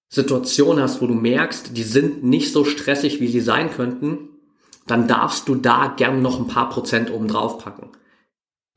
Situationen 0.08 0.84
hast, 0.84 1.02
wo 1.02 1.08
du 1.08 1.14
merkst, 1.14 1.76
die 1.76 1.84
sind 1.84 2.24
nicht 2.24 2.54
so 2.54 2.64
stressig, 2.64 3.20
wie 3.20 3.28
sie 3.28 3.42
sein 3.42 3.72
könnten, 3.72 4.30
dann 4.88 5.08
darfst 5.08 5.50
du 5.50 5.56
da 5.56 5.94
gern 5.98 6.22
noch 6.22 6.40
ein 6.40 6.48
paar 6.48 6.70
Prozent 6.70 7.12
oben 7.12 7.28
drauf 7.28 7.58
packen. 7.58 7.90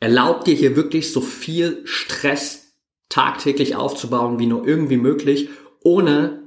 Erlaub 0.00 0.44
dir 0.44 0.54
hier 0.54 0.76
wirklich 0.76 1.12
so 1.12 1.20
viel 1.20 1.82
Stress 1.84 2.74
tagtäglich 3.08 3.74
aufzubauen, 3.74 4.38
wie 4.38 4.46
nur 4.46 4.66
irgendwie 4.66 4.96
möglich, 4.96 5.48
ohne 5.82 6.42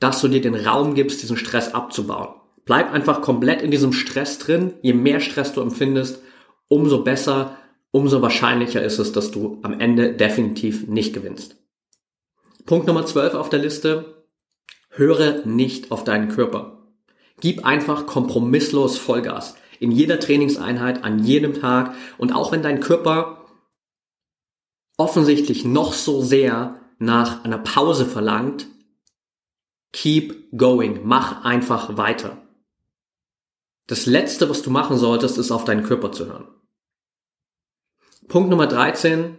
dass 0.00 0.20
du 0.20 0.28
dir 0.28 0.40
den 0.40 0.54
Raum 0.54 0.94
gibst, 0.94 1.22
diesen 1.22 1.36
Stress 1.36 1.74
abzubauen. 1.74 2.34
Bleib 2.64 2.92
einfach 2.92 3.20
komplett 3.22 3.62
in 3.62 3.70
diesem 3.70 3.92
Stress 3.92 4.38
drin. 4.38 4.74
Je 4.82 4.94
mehr 4.94 5.20
Stress 5.20 5.52
du 5.52 5.60
empfindest, 5.60 6.22
umso 6.68 7.02
besser, 7.04 7.56
umso 7.90 8.22
wahrscheinlicher 8.22 8.82
ist 8.82 8.98
es, 8.98 9.12
dass 9.12 9.30
du 9.30 9.58
am 9.62 9.78
Ende 9.78 10.12
definitiv 10.12 10.86
nicht 10.88 11.12
gewinnst. 11.12 11.56
Punkt 12.66 12.86
Nummer 12.86 13.04
12 13.04 13.34
auf 13.34 13.50
der 13.50 13.58
Liste. 13.58 14.24
Höre 14.90 15.44
nicht 15.46 15.90
auf 15.92 16.04
deinen 16.04 16.28
Körper. 16.28 16.86
Gib 17.40 17.64
einfach 17.64 18.06
kompromisslos 18.06 18.98
Vollgas. 18.98 19.56
In 19.80 19.90
jeder 19.90 20.20
Trainingseinheit, 20.20 21.02
an 21.02 21.24
jedem 21.24 21.54
Tag. 21.54 21.94
Und 22.18 22.32
auch 22.32 22.52
wenn 22.52 22.62
dein 22.62 22.78
Körper 22.78 23.46
offensichtlich 24.96 25.64
noch 25.64 25.94
so 25.94 26.22
sehr 26.22 26.80
nach 26.98 27.42
einer 27.44 27.58
Pause 27.58 28.06
verlangt, 28.06 28.68
keep 29.92 30.56
going. 30.56 31.00
Mach 31.02 31.44
einfach 31.44 31.96
weiter. 31.96 32.36
Das 33.86 34.06
letzte, 34.06 34.48
was 34.48 34.62
du 34.62 34.70
machen 34.70 34.96
solltest, 34.98 35.38
ist 35.38 35.50
auf 35.50 35.64
deinen 35.64 35.82
Körper 35.82 36.12
zu 36.12 36.26
hören. 36.26 36.46
Punkt 38.28 38.50
Nummer 38.50 38.68
13. 38.68 39.36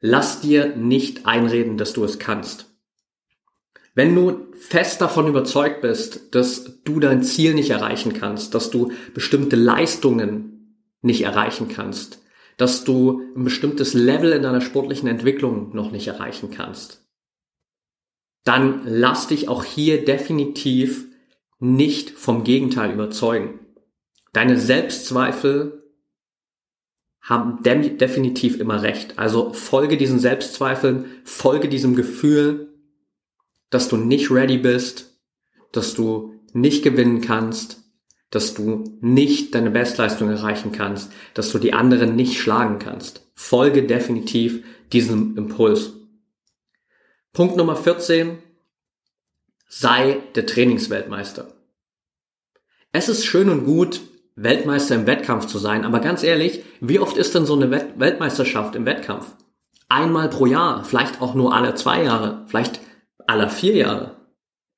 Lass 0.00 0.40
dir 0.40 0.74
nicht 0.76 1.26
einreden, 1.26 1.76
dass 1.76 1.92
du 1.92 2.02
es 2.02 2.18
kannst. 2.18 2.67
Wenn 3.98 4.14
du 4.14 4.46
fest 4.52 5.00
davon 5.00 5.26
überzeugt 5.26 5.80
bist, 5.80 6.32
dass 6.32 6.84
du 6.84 7.00
dein 7.00 7.24
Ziel 7.24 7.54
nicht 7.54 7.70
erreichen 7.70 8.12
kannst, 8.12 8.54
dass 8.54 8.70
du 8.70 8.92
bestimmte 9.12 9.56
Leistungen 9.56 10.84
nicht 11.02 11.22
erreichen 11.22 11.66
kannst, 11.66 12.22
dass 12.58 12.84
du 12.84 13.20
ein 13.34 13.42
bestimmtes 13.42 13.94
Level 13.94 14.30
in 14.30 14.44
deiner 14.44 14.60
sportlichen 14.60 15.08
Entwicklung 15.08 15.74
noch 15.74 15.90
nicht 15.90 16.06
erreichen 16.06 16.52
kannst, 16.52 17.08
dann 18.44 18.82
lass 18.84 19.26
dich 19.26 19.48
auch 19.48 19.64
hier 19.64 20.04
definitiv 20.04 21.06
nicht 21.58 22.10
vom 22.10 22.44
Gegenteil 22.44 22.92
überzeugen. 22.92 23.58
Deine 24.32 24.60
Selbstzweifel 24.60 25.82
haben 27.20 27.64
de 27.64 27.96
definitiv 27.96 28.60
immer 28.60 28.80
recht. 28.80 29.18
Also 29.18 29.52
folge 29.54 29.96
diesen 29.96 30.20
Selbstzweifeln, 30.20 31.06
folge 31.24 31.68
diesem 31.68 31.96
Gefühl, 31.96 32.67
dass 33.70 33.88
du 33.88 33.96
nicht 33.96 34.30
ready 34.30 34.58
bist, 34.58 35.18
dass 35.72 35.94
du 35.94 36.34
nicht 36.52 36.82
gewinnen 36.82 37.20
kannst, 37.20 37.78
dass 38.30 38.54
du 38.54 38.98
nicht 39.00 39.54
deine 39.54 39.70
Bestleistung 39.70 40.28
erreichen 40.28 40.72
kannst, 40.72 41.12
dass 41.34 41.50
du 41.50 41.58
die 41.58 41.72
anderen 41.72 42.16
nicht 42.16 42.38
schlagen 42.38 42.78
kannst. 42.78 43.22
Folge 43.34 43.86
definitiv 43.86 44.64
diesem 44.92 45.36
Impuls. 45.36 45.92
Punkt 47.32 47.56
Nummer 47.56 47.76
14. 47.76 48.38
Sei 49.68 50.22
der 50.34 50.46
Trainingsweltmeister. 50.46 51.54
Es 52.92 53.08
ist 53.08 53.26
schön 53.26 53.50
und 53.50 53.64
gut, 53.64 54.00
Weltmeister 54.34 54.94
im 54.94 55.06
Wettkampf 55.06 55.46
zu 55.46 55.58
sein. 55.58 55.84
Aber 55.84 56.00
ganz 56.00 56.22
ehrlich, 56.22 56.64
wie 56.80 56.98
oft 56.98 57.16
ist 57.16 57.34
denn 57.34 57.44
so 57.44 57.54
eine 57.54 57.70
Weltmeisterschaft 57.70 58.76
im 58.76 58.86
Wettkampf? 58.86 59.34
Einmal 59.88 60.28
pro 60.28 60.46
Jahr, 60.46 60.84
vielleicht 60.84 61.20
auch 61.20 61.34
nur 61.34 61.54
alle 61.54 61.74
zwei 61.74 62.02
Jahre, 62.04 62.44
vielleicht 62.46 62.80
alle 63.28 63.48
vier 63.48 63.76
Jahre. 63.76 64.16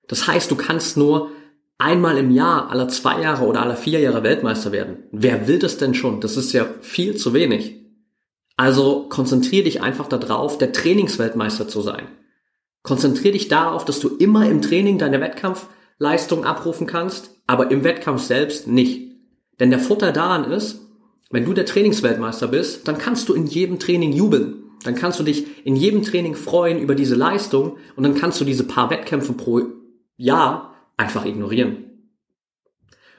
Das 0.08 0.26
heißt, 0.26 0.50
du 0.50 0.56
kannst 0.56 0.96
nur 0.96 1.30
einmal 1.78 2.18
im 2.18 2.30
Jahr, 2.30 2.70
alle 2.70 2.88
zwei 2.88 3.22
Jahre 3.22 3.46
oder 3.46 3.62
alle 3.62 3.76
vier 3.76 4.00
Jahre 4.00 4.22
Weltmeister 4.22 4.72
werden. 4.72 5.04
Wer 5.12 5.46
will 5.46 5.58
das 5.58 5.78
denn 5.78 5.94
schon? 5.94 6.20
Das 6.20 6.36
ist 6.36 6.52
ja 6.52 6.66
viel 6.80 7.16
zu 7.16 7.32
wenig. 7.32 7.76
Also 8.56 9.06
konzentriere 9.08 9.64
dich 9.64 9.82
einfach 9.82 10.08
darauf, 10.08 10.58
der 10.58 10.72
Trainingsweltmeister 10.72 11.68
zu 11.68 11.80
sein. 11.80 12.08
Konzentriere 12.82 13.32
dich 13.32 13.48
darauf, 13.48 13.84
dass 13.84 14.00
du 14.00 14.16
immer 14.16 14.48
im 14.48 14.62
Training 14.62 14.98
deine 14.98 15.20
Wettkampfleistung 15.20 16.44
abrufen 16.44 16.86
kannst, 16.86 17.30
aber 17.46 17.70
im 17.70 17.84
Wettkampf 17.84 18.22
selbst 18.22 18.66
nicht. 18.66 19.12
Denn 19.60 19.70
der 19.70 19.78
Vorteil 19.78 20.12
daran 20.12 20.50
ist, 20.50 20.80
wenn 21.30 21.44
du 21.44 21.52
der 21.52 21.66
Trainingsweltmeister 21.66 22.48
bist, 22.48 22.88
dann 22.88 22.98
kannst 22.98 23.28
du 23.28 23.34
in 23.34 23.46
jedem 23.46 23.78
Training 23.78 24.12
jubeln. 24.12 24.59
Dann 24.84 24.94
kannst 24.94 25.20
du 25.20 25.24
dich 25.24 25.66
in 25.66 25.76
jedem 25.76 26.02
Training 26.02 26.34
freuen 26.34 26.78
über 26.78 26.94
diese 26.94 27.14
Leistung 27.14 27.76
und 27.96 28.02
dann 28.02 28.14
kannst 28.14 28.40
du 28.40 28.44
diese 28.44 28.64
paar 28.64 28.90
Wettkämpfe 28.90 29.32
pro 29.34 29.62
Jahr 30.16 30.74
einfach 30.96 31.24
ignorieren. 31.24 31.84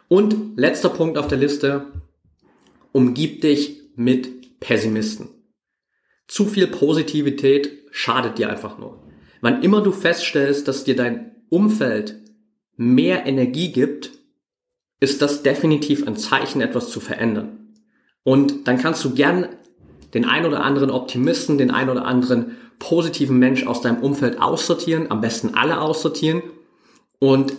Und 0.07 0.57
letzter 0.57 0.89
Punkt 0.89 1.17
auf 1.17 1.27
der 1.27 1.37
Liste, 1.37 1.85
umgib 2.91 3.41
dich 3.41 3.81
mit 3.95 4.59
Pessimisten. 4.59 5.29
Zu 6.27 6.45
viel 6.45 6.67
Positivität 6.67 7.71
schadet 7.91 8.37
dir 8.37 8.49
einfach 8.49 8.77
nur. 8.77 9.03
Wann 9.41 9.63
immer 9.63 9.81
du 9.81 9.91
feststellst, 9.91 10.67
dass 10.67 10.83
dir 10.83 10.95
dein 10.95 11.35
Umfeld 11.49 12.19
mehr 12.77 13.25
Energie 13.25 13.71
gibt, 13.71 14.11
ist 14.99 15.21
das 15.21 15.43
definitiv 15.43 16.07
ein 16.07 16.15
Zeichen, 16.15 16.61
etwas 16.61 16.89
zu 16.89 16.99
verändern. 16.99 17.73
Und 18.23 18.67
dann 18.67 18.77
kannst 18.77 19.03
du 19.03 19.13
gern 19.13 19.47
den 20.13 20.25
ein 20.25 20.45
oder 20.45 20.63
anderen 20.63 20.89
Optimisten, 20.89 21.57
den 21.57 21.71
ein 21.71 21.89
oder 21.89 22.05
anderen 22.05 22.57
positiven 22.79 23.37
Mensch 23.37 23.65
aus 23.65 23.81
deinem 23.81 24.01
Umfeld 24.01 24.41
aussortieren, 24.41 25.11
am 25.11 25.21
besten 25.21 25.53
alle 25.53 25.79
aussortieren 25.79 26.41
und 27.19 27.53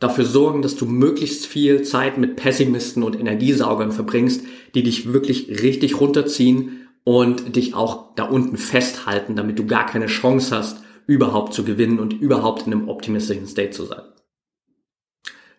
dafür 0.00 0.24
sorgen, 0.24 0.62
dass 0.62 0.76
du 0.76 0.86
möglichst 0.86 1.46
viel 1.46 1.82
Zeit 1.82 2.18
mit 2.18 2.36
Pessimisten 2.36 3.02
und 3.02 3.18
Energiesaugern 3.18 3.92
verbringst, 3.92 4.44
die 4.74 4.82
dich 4.82 5.12
wirklich 5.12 5.62
richtig 5.62 6.00
runterziehen 6.00 6.88
und 7.04 7.56
dich 7.56 7.74
auch 7.74 8.14
da 8.16 8.24
unten 8.24 8.56
festhalten, 8.56 9.36
damit 9.36 9.58
du 9.58 9.66
gar 9.66 9.86
keine 9.86 10.06
Chance 10.06 10.56
hast, 10.56 10.78
überhaupt 11.06 11.54
zu 11.54 11.64
gewinnen 11.64 12.00
und 12.00 12.14
überhaupt 12.14 12.66
in 12.66 12.72
einem 12.72 12.88
optimistischen 12.88 13.46
State 13.46 13.70
zu 13.70 13.84
sein. 13.84 14.02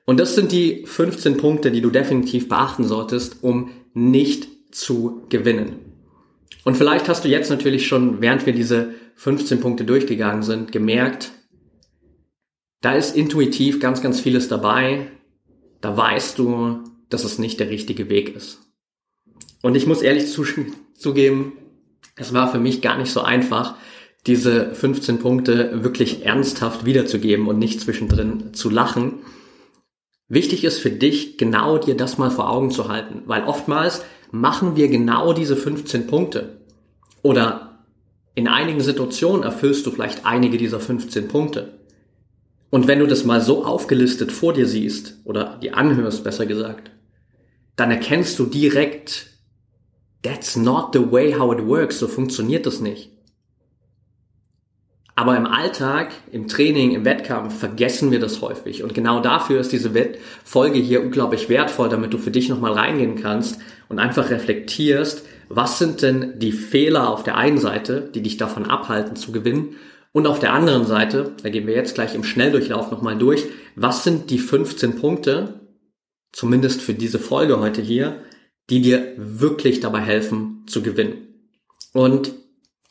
Und 0.06 0.20
das 0.20 0.36
sind 0.36 0.52
die 0.52 0.86
15 0.86 1.38
Punkte, 1.38 1.72
die 1.72 1.82
du 1.82 1.90
definitiv 1.90 2.48
beachten 2.48 2.84
solltest, 2.84 3.44
um 3.44 3.72
nicht 3.94 4.48
zu 4.72 5.24
gewinnen. 5.30 5.95
Und 6.64 6.76
vielleicht 6.76 7.08
hast 7.08 7.24
du 7.24 7.30
jetzt 7.30 7.50
natürlich 7.50 7.88
schon, 7.88 8.22
während 8.22 8.46
wir 8.46 8.54
diese 8.54 8.94
15 9.16 9.60
Punkte 9.60 9.86
durchgegangen 9.86 10.44
sind, 10.44 10.72
gemerkt, 10.72 11.32
da 12.82 12.94
ist 12.94 13.16
intuitiv 13.16 13.80
ganz, 13.80 14.02
ganz 14.02 14.20
vieles 14.20 14.48
dabei. 14.48 15.08
Da 15.82 15.96
weißt 15.96 16.38
du, 16.38 16.84
dass 17.10 17.24
es 17.24 17.40
nicht 17.40 17.60
der 17.60 17.70
richtige 17.70 18.10
Weg 18.10 18.36
ist. 18.36 18.60
Und 19.62 19.76
ich 19.76 19.88
muss 19.88 20.02
ehrlich 20.02 20.26
zugeben, 20.96 21.54
es 22.16 22.34
war 22.34 22.52
für 22.52 22.60
mich 22.60 22.82
gar 22.82 22.98
nicht 22.98 23.12
so 23.12 23.22
einfach, 23.22 23.76
diese 24.28 24.74
15 24.74 25.20
Punkte 25.20 25.84
wirklich 25.84 26.26
ernsthaft 26.26 26.86
wiederzugeben 26.86 27.48
und 27.48 27.60
nicht 27.60 27.82
zwischendrin 27.82 28.54
zu 28.54 28.70
lachen. 28.70 29.20
Wichtig 30.28 30.64
ist 30.64 30.80
für 30.80 30.90
dich, 30.90 31.38
genau 31.38 31.78
dir 31.78 31.96
das 31.96 32.18
mal 32.18 32.32
vor 32.32 32.50
Augen 32.50 32.72
zu 32.72 32.88
halten, 32.88 33.22
weil 33.26 33.44
oftmals 33.44 34.04
machen 34.32 34.76
wir 34.76 34.88
genau 34.88 35.34
diese 35.34 35.56
15 35.56 36.08
Punkte. 36.08 36.58
Oder 37.22 37.80
in 38.36 38.48
einigen 38.48 38.82
Situationen 38.82 39.44
erfüllst 39.44 39.86
du 39.86 39.92
vielleicht 39.92 40.26
einige 40.26 40.58
dieser 40.58 40.80
15 40.80 41.28
Punkte. 41.28 41.80
Und 42.70 42.88
wenn 42.88 43.00
du 43.00 43.08
das 43.08 43.24
mal 43.24 43.40
so 43.40 43.64
aufgelistet 43.64 44.32
vor 44.32 44.54
dir 44.54 44.68
siehst, 44.68 45.20
oder 45.24 45.58
die 45.62 45.72
anhörst, 45.72 46.24
besser 46.24 46.46
gesagt, 46.46 46.92
dann 47.78 47.92
erkennst 47.92 48.38
du 48.38 48.46
direkt, 48.46 49.28
that's 50.24 50.56
not 50.56 50.90
the 50.94 51.12
way 51.12 51.34
how 51.34 51.54
it 51.54 51.66
works, 51.66 52.00
so 52.00 52.08
funktioniert 52.08 52.66
das 52.66 52.82
nicht. 52.82 53.15
Aber 55.18 55.38
im 55.38 55.46
Alltag, 55.46 56.12
im 56.32 56.48
Training, 56.48 56.92
im 56.92 57.06
Wettkampf 57.06 57.58
vergessen 57.58 58.12
wir 58.12 58.20
das 58.20 58.42
häufig. 58.42 58.84
Und 58.84 58.94
genau 58.94 59.22
dafür 59.22 59.62
ist 59.62 59.72
diese 59.72 59.92
Folge 60.44 60.78
hier 60.78 61.02
unglaublich 61.02 61.48
wertvoll, 61.48 61.88
damit 61.88 62.14
du 62.14 62.18
für 62.18 62.32
dich 62.32 62.50
nochmal 62.50 62.74
reingehen 62.74 63.16
kannst 63.16 63.60
und 63.88 64.00
einfach 64.00 64.30
reflektierst, 64.30 65.26
was 65.48 65.80
sind 65.80 66.02
denn 66.02 66.40
die 66.40 66.52
Fehler 66.52 67.10
auf 67.10 67.24
der 67.24 67.38
einen 67.38 67.60
Seite, 67.60 68.10
die 68.14 68.22
dich 68.22 68.36
davon 68.36 68.66
abhalten 68.66 69.16
zu 69.16 69.32
gewinnen? 69.32 69.76
Und 70.12 70.28
auf 70.28 70.40
der 70.40 70.54
anderen 70.54 70.86
Seite, 70.86 71.34
da 71.44 71.50
gehen 71.50 71.68
wir 71.68 71.76
jetzt 71.76 71.96
gleich 71.96 72.16
im 72.16 72.24
Schnelldurchlauf 72.24 72.92
nochmal 72.92 73.18
durch, 73.18 73.46
was 73.76 74.04
sind 74.04 74.30
die 74.32 74.40
15 74.40 74.98
Punkte, 75.00 75.62
zumindest 76.34 76.82
für 76.82 76.94
diese 76.94 77.20
Folge 77.20 77.60
heute 77.60 77.82
hier, 77.82 78.22
die 78.70 78.82
dir 78.82 79.14
wirklich 79.18 79.80
dabei 79.80 80.00
helfen 80.00 80.64
zu 80.68 80.82
gewinnen? 80.82 81.28
Und 81.94 82.34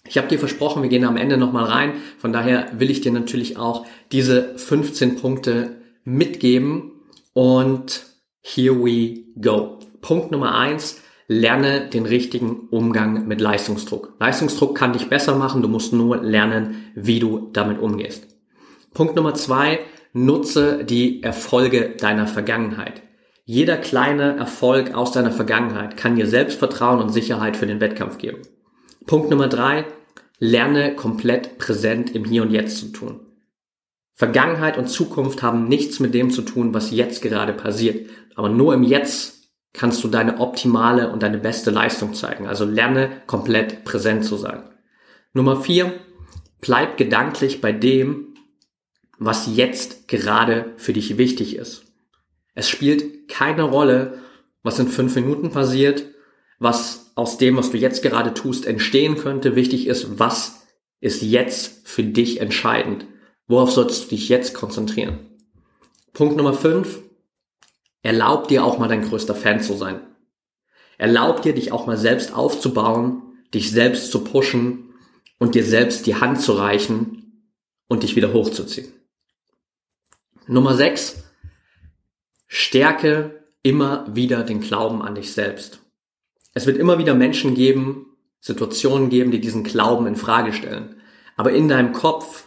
ich 0.06 0.18
habe 0.18 0.28
dir 0.28 0.38
versprochen, 0.38 0.82
wir 0.82 0.90
gehen 0.90 1.04
am 1.04 1.16
Ende 1.16 1.36
nochmal 1.36 1.64
rein. 1.64 1.94
Von 2.18 2.32
daher 2.32 2.68
will 2.78 2.90
ich 2.90 3.00
dir 3.00 3.12
natürlich 3.12 3.56
auch 3.56 3.86
diese 4.12 4.56
15 4.58 5.16
Punkte 5.16 5.76
mitgeben. 6.04 6.92
Und 7.32 8.04
here 8.40 8.84
we 8.84 9.24
go. 9.40 9.78
Punkt 10.02 10.30
Nummer 10.30 10.56
eins: 10.56 11.02
lerne 11.26 11.88
den 11.88 12.04
richtigen 12.04 12.68
Umgang 12.70 13.26
mit 13.26 13.40
Leistungsdruck. 13.40 14.14
Leistungsdruck 14.20 14.76
kann 14.76 14.92
dich 14.92 15.08
besser 15.08 15.36
machen, 15.36 15.62
du 15.62 15.68
musst 15.68 15.92
nur 15.92 16.18
lernen, 16.22 16.92
wie 16.94 17.18
du 17.18 17.48
damit 17.52 17.80
umgehst. 17.80 18.26
Punkt 18.92 19.16
Nummer 19.16 19.34
zwei, 19.34 19.80
nutze 20.12 20.84
die 20.84 21.22
Erfolge 21.22 21.96
deiner 21.98 22.26
Vergangenheit. 22.26 23.02
Jeder 23.46 23.76
kleine 23.76 24.36
Erfolg 24.36 24.94
aus 24.94 25.12
deiner 25.12 25.32
Vergangenheit 25.32 25.96
kann 25.96 26.16
dir 26.16 26.26
Selbstvertrauen 26.26 27.00
und 27.00 27.10
Sicherheit 27.10 27.56
für 27.56 27.66
den 27.66 27.80
Wettkampf 27.80 28.18
geben. 28.18 28.42
Punkt 29.06 29.28
Nummer 29.28 29.48
drei, 29.48 29.84
lerne 30.38 30.96
komplett 30.96 31.58
präsent 31.58 32.14
im 32.14 32.24
Hier 32.24 32.42
und 32.42 32.50
Jetzt 32.50 32.78
zu 32.78 32.86
tun. 32.88 33.20
Vergangenheit 34.14 34.78
und 34.78 34.88
Zukunft 34.88 35.42
haben 35.42 35.68
nichts 35.68 36.00
mit 36.00 36.14
dem 36.14 36.30
zu 36.30 36.40
tun, 36.42 36.72
was 36.72 36.90
jetzt 36.90 37.20
gerade 37.20 37.52
passiert. 37.52 38.08
Aber 38.34 38.48
nur 38.48 38.72
im 38.72 38.82
Jetzt 38.82 39.50
kannst 39.74 40.02
du 40.04 40.08
deine 40.08 40.38
optimale 40.40 41.10
und 41.12 41.22
deine 41.22 41.38
beste 41.38 41.70
Leistung 41.70 42.14
zeigen. 42.14 42.46
Also 42.46 42.64
lerne 42.64 43.10
komplett 43.26 43.84
präsent 43.84 44.24
zu 44.24 44.36
sein. 44.36 44.62
Nummer 45.34 45.60
vier, 45.60 45.92
bleib 46.60 46.96
gedanklich 46.96 47.60
bei 47.60 47.72
dem, 47.72 48.34
was 49.18 49.54
jetzt 49.54 50.08
gerade 50.08 50.72
für 50.76 50.92
dich 50.92 51.18
wichtig 51.18 51.56
ist. 51.56 51.82
Es 52.54 52.70
spielt 52.70 53.28
keine 53.28 53.64
Rolle, 53.64 54.18
was 54.62 54.78
in 54.78 54.88
fünf 54.88 55.14
Minuten 55.16 55.50
passiert, 55.50 56.04
was 56.64 57.12
aus 57.14 57.38
dem, 57.38 57.56
was 57.56 57.70
du 57.70 57.76
jetzt 57.76 58.02
gerade 58.02 58.34
tust, 58.34 58.66
entstehen 58.66 59.16
könnte. 59.16 59.54
Wichtig 59.54 59.86
ist, 59.86 60.18
was 60.18 60.66
ist 61.00 61.22
jetzt 61.22 61.86
für 61.86 62.02
dich 62.02 62.40
entscheidend? 62.40 63.06
Worauf 63.46 63.70
solltest 63.70 64.06
du 64.06 64.08
dich 64.16 64.28
jetzt 64.28 64.54
konzentrieren? 64.54 65.20
Punkt 66.12 66.36
Nummer 66.36 66.54
fünf: 66.54 67.02
Erlaub 68.02 68.48
dir 68.48 68.64
auch 68.64 68.78
mal 68.78 68.88
dein 68.88 69.08
größter 69.08 69.34
Fan 69.34 69.60
zu 69.60 69.74
sein. 69.74 70.00
Erlaub 70.98 71.42
dir, 71.42 71.54
dich 71.54 71.72
auch 71.72 71.86
mal 71.86 71.98
selbst 71.98 72.34
aufzubauen, 72.34 73.22
dich 73.52 73.70
selbst 73.70 74.10
zu 74.10 74.24
pushen 74.24 74.94
und 75.38 75.54
dir 75.54 75.64
selbst 75.64 76.06
die 76.06 76.16
Hand 76.16 76.40
zu 76.40 76.52
reichen 76.52 77.50
und 77.88 78.02
dich 78.02 78.16
wieder 78.16 78.32
hochzuziehen. 78.32 78.92
Nummer 80.46 80.74
sechs: 80.74 81.24
Stärke 82.46 83.44
immer 83.62 84.06
wieder 84.14 84.42
den 84.42 84.60
Glauben 84.60 85.02
an 85.02 85.14
dich 85.14 85.32
selbst. 85.32 85.83
Es 86.54 86.66
wird 86.66 86.78
immer 86.78 86.98
wieder 86.98 87.14
Menschen 87.14 87.54
geben, 87.54 88.06
Situationen 88.40 89.10
geben, 89.10 89.32
die 89.32 89.40
diesen 89.40 89.64
Glauben 89.64 90.06
in 90.06 90.16
Frage 90.16 90.52
stellen. 90.52 91.00
Aber 91.36 91.52
in 91.52 91.68
deinem 91.68 91.92
Kopf 91.92 92.46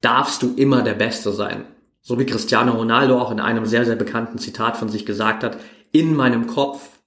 darfst 0.00 0.42
du 0.42 0.54
immer 0.56 0.82
der 0.82 0.94
Beste 0.94 1.32
sein. 1.32 1.64
So 2.00 2.18
wie 2.18 2.26
Cristiano 2.26 2.72
Ronaldo 2.72 3.20
auch 3.20 3.30
in 3.30 3.40
einem 3.40 3.66
sehr, 3.66 3.84
sehr 3.84 3.96
bekannten 3.96 4.38
Zitat 4.38 4.76
von 4.76 4.88
sich 4.88 5.06
gesagt 5.06 5.44
hat, 5.44 5.58
in 5.92 6.16
meinem 6.16 6.46
Kopf 6.46 6.98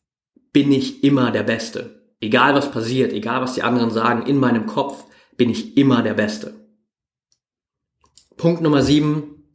bin 0.53 0.71
ich 0.71 1.03
immer 1.03 1.31
der 1.31 1.43
Beste. 1.43 2.13
Egal 2.21 2.53
was 2.55 2.71
passiert, 2.71 3.11
egal 3.11 3.41
was 3.41 3.55
die 3.55 3.63
anderen 3.63 3.91
sagen, 3.91 4.25
in 4.27 4.37
meinem 4.37 4.65
Kopf 4.65 5.05
bin 5.35 5.49
ich 5.49 5.75
immer 5.75 6.03
der 6.03 6.13
Beste. 6.13 6.53
Punkt 8.37 8.61
Nummer 8.61 8.83
sieben, 8.83 9.49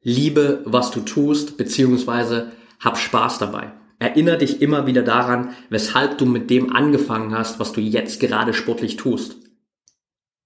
liebe, 0.00 0.62
was 0.64 0.90
du 0.90 1.00
tust, 1.00 1.56
beziehungsweise 1.56 2.52
hab 2.80 2.96
Spaß 2.96 3.38
dabei. 3.38 3.72
Erinnere 4.02 4.38
dich 4.38 4.60
immer 4.60 4.88
wieder 4.88 5.02
daran, 5.02 5.54
weshalb 5.70 6.18
du 6.18 6.26
mit 6.26 6.50
dem 6.50 6.74
angefangen 6.74 7.38
hast, 7.38 7.60
was 7.60 7.72
du 7.72 7.80
jetzt 7.80 8.18
gerade 8.18 8.52
sportlich 8.52 8.96
tust. 8.96 9.36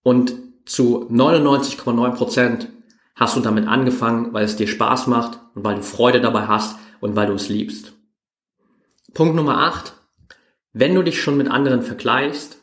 Und 0.02 0.34
zu 0.66 1.08
99,9 1.10 2.10
Prozent 2.10 2.68
hast 3.14 3.34
du 3.34 3.40
damit 3.40 3.66
angefangen, 3.66 4.34
weil 4.34 4.44
es 4.44 4.56
dir 4.56 4.68
Spaß 4.68 5.06
macht 5.06 5.40
und 5.54 5.64
weil 5.64 5.76
du 5.76 5.82
Freude 5.82 6.20
dabei 6.20 6.48
hast 6.48 6.78
und 7.00 7.16
weil 7.16 7.28
du 7.28 7.32
es 7.32 7.48
liebst. 7.48 7.94
Punkt 9.14 9.34
Nummer 9.34 9.56
8. 9.62 9.94
Wenn 10.74 10.94
du 10.94 11.02
dich 11.02 11.22
schon 11.22 11.38
mit 11.38 11.50
anderen 11.50 11.80
vergleichst, 11.80 12.58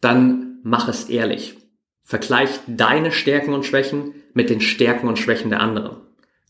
dann 0.00 0.60
mach 0.62 0.88
es 0.88 1.10
ehrlich. 1.10 1.58
Vergleich 2.02 2.48
deine 2.66 3.12
Stärken 3.12 3.52
und 3.52 3.66
Schwächen 3.66 4.14
mit 4.32 4.48
den 4.48 4.62
Stärken 4.62 5.06
und 5.06 5.18
Schwächen 5.18 5.50
der 5.50 5.60
anderen. 5.60 5.98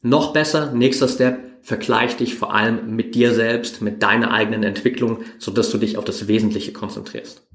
Noch 0.00 0.32
besser, 0.32 0.70
nächster 0.72 1.08
Step, 1.08 1.41
vergleich 1.62 2.16
dich 2.16 2.34
vor 2.34 2.54
allem 2.54 2.94
mit 2.94 3.14
dir 3.14 3.32
selbst, 3.32 3.80
mit 3.80 4.02
deiner 4.02 4.32
eigenen 4.32 4.64
Entwicklung, 4.64 5.18
sodass 5.38 5.70
du 5.70 5.78
dich 5.78 5.96
auf 5.96 6.04
das 6.04 6.26
Wesentliche 6.28 6.72
konzentrierst. 6.72 7.46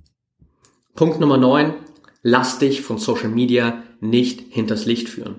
Punkt 0.96 1.20
Nummer 1.20 1.38
9, 1.38 1.74
lass 2.24 2.58
dich 2.58 2.82
von 2.82 2.98
Social 2.98 3.30
Media 3.30 3.84
nicht 4.00 4.46
hinters 4.50 4.86
Licht 4.86 5.10
führen. 5.10 5.36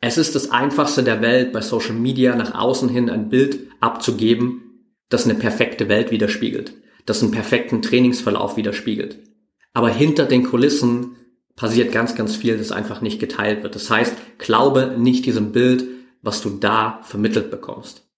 Es 0.00 0.16
ist 0.16 0.34
das 0.34 0.50
einfachste 0.50 1.02
der 1.02 1.20
Welt, 1.20 1.52
bei 1.52 1.60
Social 1.60 1.94
Media 1.94 2.36
nach 2.36 2.54
außen 2.54 2.88
hin 2.88 3.10
ein 3.10 3.28
Bild 3.28 3.68
abzugeben, 3.80 4.62
das 5.08 5.24
eine 5.24 5.34
perfekte 5.34 5.88
Welt 5.88 6.10
widerspiegelt, 6.10 6.72
das 7.06 7.22
einen 7.22 7.32
perfekten 7.32 7.82
Trainingsverlauf 7.82 8.56
widerspiegelt. 8.56 9.18
Aber 9.72 9.88
hinter 9.88 10.26
den 10.26 10.44
Kulissen 10.44 11.16
passiert 11.56 11.92
ganz, 11.92 12.14
ganz 12.14 12.36
viel, 12.36 12.56
das 12.56 12.72
einfach 12.72 13.02
nicht 13.02 13.20
geteilt 13.20 13.62
wird. 13.62 13.74
Das 13.74 13.90
heißt, 13.90 14.14
glaube 14.38 14.94
nicht 14.98 15.26
diesem 15.26 15.52
Bild, 15.52 15.84
was 16.22 16.40
du 16.42 16.50
da 16.50 17.00
vermittelt 17.02 17.50
bekommst. 17.50 18.08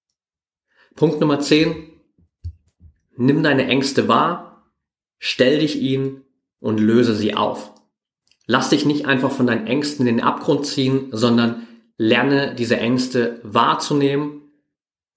Punkt 0.95 1.21
Nummer 1.21 1.41
10. 1.41 1.91
Nimm 3.17 3.43
deine 3.43 3.67
Ängste 3.67 4.09
wahr, 4.09 4.73
stell 5.19 5.61
dich 5.61 5.81
ihnen 5.81 6.25
und 6.61 6.79
löse 6.79 7.15
sie 7.15 7.35
auf. 7.35 7.73
Lass 8.47 8.71
dich 8.71 8.85
nicht 8.85 9.07
einfach 9.07 9.31
von 9.31 9.47
deinen 9.47 9.67
Ängsten 9.67 10.07
in 10.07 10.17
den 10.17 10.25
Abgrund 10.25 10.67
ziehen, 10.67 11.09
sondern 11.13 11.67
lerne 11.97 12.55
diese 12.55 12.77
Ängste 12.79 13.41
wahrzunehmen, 13.43 14.43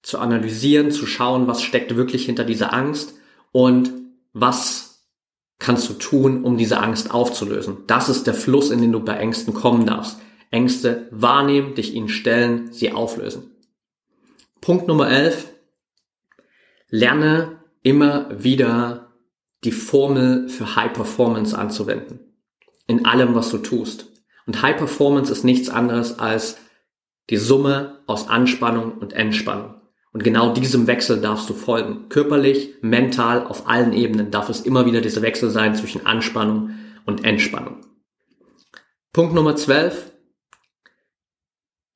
zu 0.04 0.20
analysieren, 0.20 0.92
zu 0.92 1.08
schauen, 1.08 1.48
was 1.48 1.64
steckt 1.64 1.96
wirklich 1.96 2.26
hinter 2.26 2.44
dieser 2.44 2.74
Angst 2.74 3.16
und 3.52 3.92
was 4.34 5.08
kannst 5.58 5.90
du 5.90 5.94
tun, 5.94 6.44
um 6.44 6.58
diese 6.58 6.80
Angst 6.80 7.12
aufzulösen? 7.12 7.78
Das 7.88 8.10
ist 8.10 8.28
der 8.28 8.36
Fluss, 8.36 8.70
in 8.70 8.82
den 8.82 8.92
du 8.92 9.00
bei 9.00 9.16
Ängsten 9.16 9.54
kommen 9.54 9.86
darfst. 9.86 10.20
Ängste 10.56 11.10
wahrnehmen, 11.12 11.76
dich 11.76 11.94
ihnen 11.94 12.08
stellen, 12.08 12.72
sie 12.72 12.94
auflösen. 12.94 13.52
Punkt 14.62 14.88
Nummer 14.88 15.10
11. 15.12 15.52
Lerne 16.90 17.60
immer 17.84 18.30
wieder 18.42 19.12
die 19.66 19.74
Formel 19.74 20.48
für 20.48 20.78
High 20.78 20.94
Performance 20.94 21.58
anzuwenden. 21.58 22.20
In 22.88 23.06
allem, 23.06 23.36
was 23.36 23.50
du 23.50 23.58
tust. 23.58 24.08
Und 24.48 24.62
High 24.62 24.78
Performance 24.78 25.30
ist 25.32 25.44
nichts 25.44 25.70
anderes 25.70 26.20
als 26.20 26.58
die 27.30 27.38
Summe 27.38 28.00
aus 28.08 28.30
Anspannung 28.30 28.94
und 28.94 29.12
Entspannung. 29.12 29.76
Und 30.14 30.24
genau 30.24 30.54
diesem 30.54 30.88
Wechsel 30.88 31.20
darfst 31.20 31.50
du 31.50 31.54
folgen. 31.54 32.08
Körperlich, 32.08 32.76
mental, 32.82 33.46
auf 33.46 33.68
allen 33.68 33.92
Ebenen 33.92 34.32
darf 34.32 34.48
es 34.48 34.62
immer 34.62 34.86
wieder 34.86 35.02
dieser 35.02 35.22
Wechsel 35.22 35.50
sein 35.50 35.76
zwischen 35.76 36.06
Anspannung 36.06 36.70
und 37.06 37.26
Entspannung. 37.26 37.82
Punkt 39.12 39.34
Nummer 39.34 39.58
12. 39.58 40.15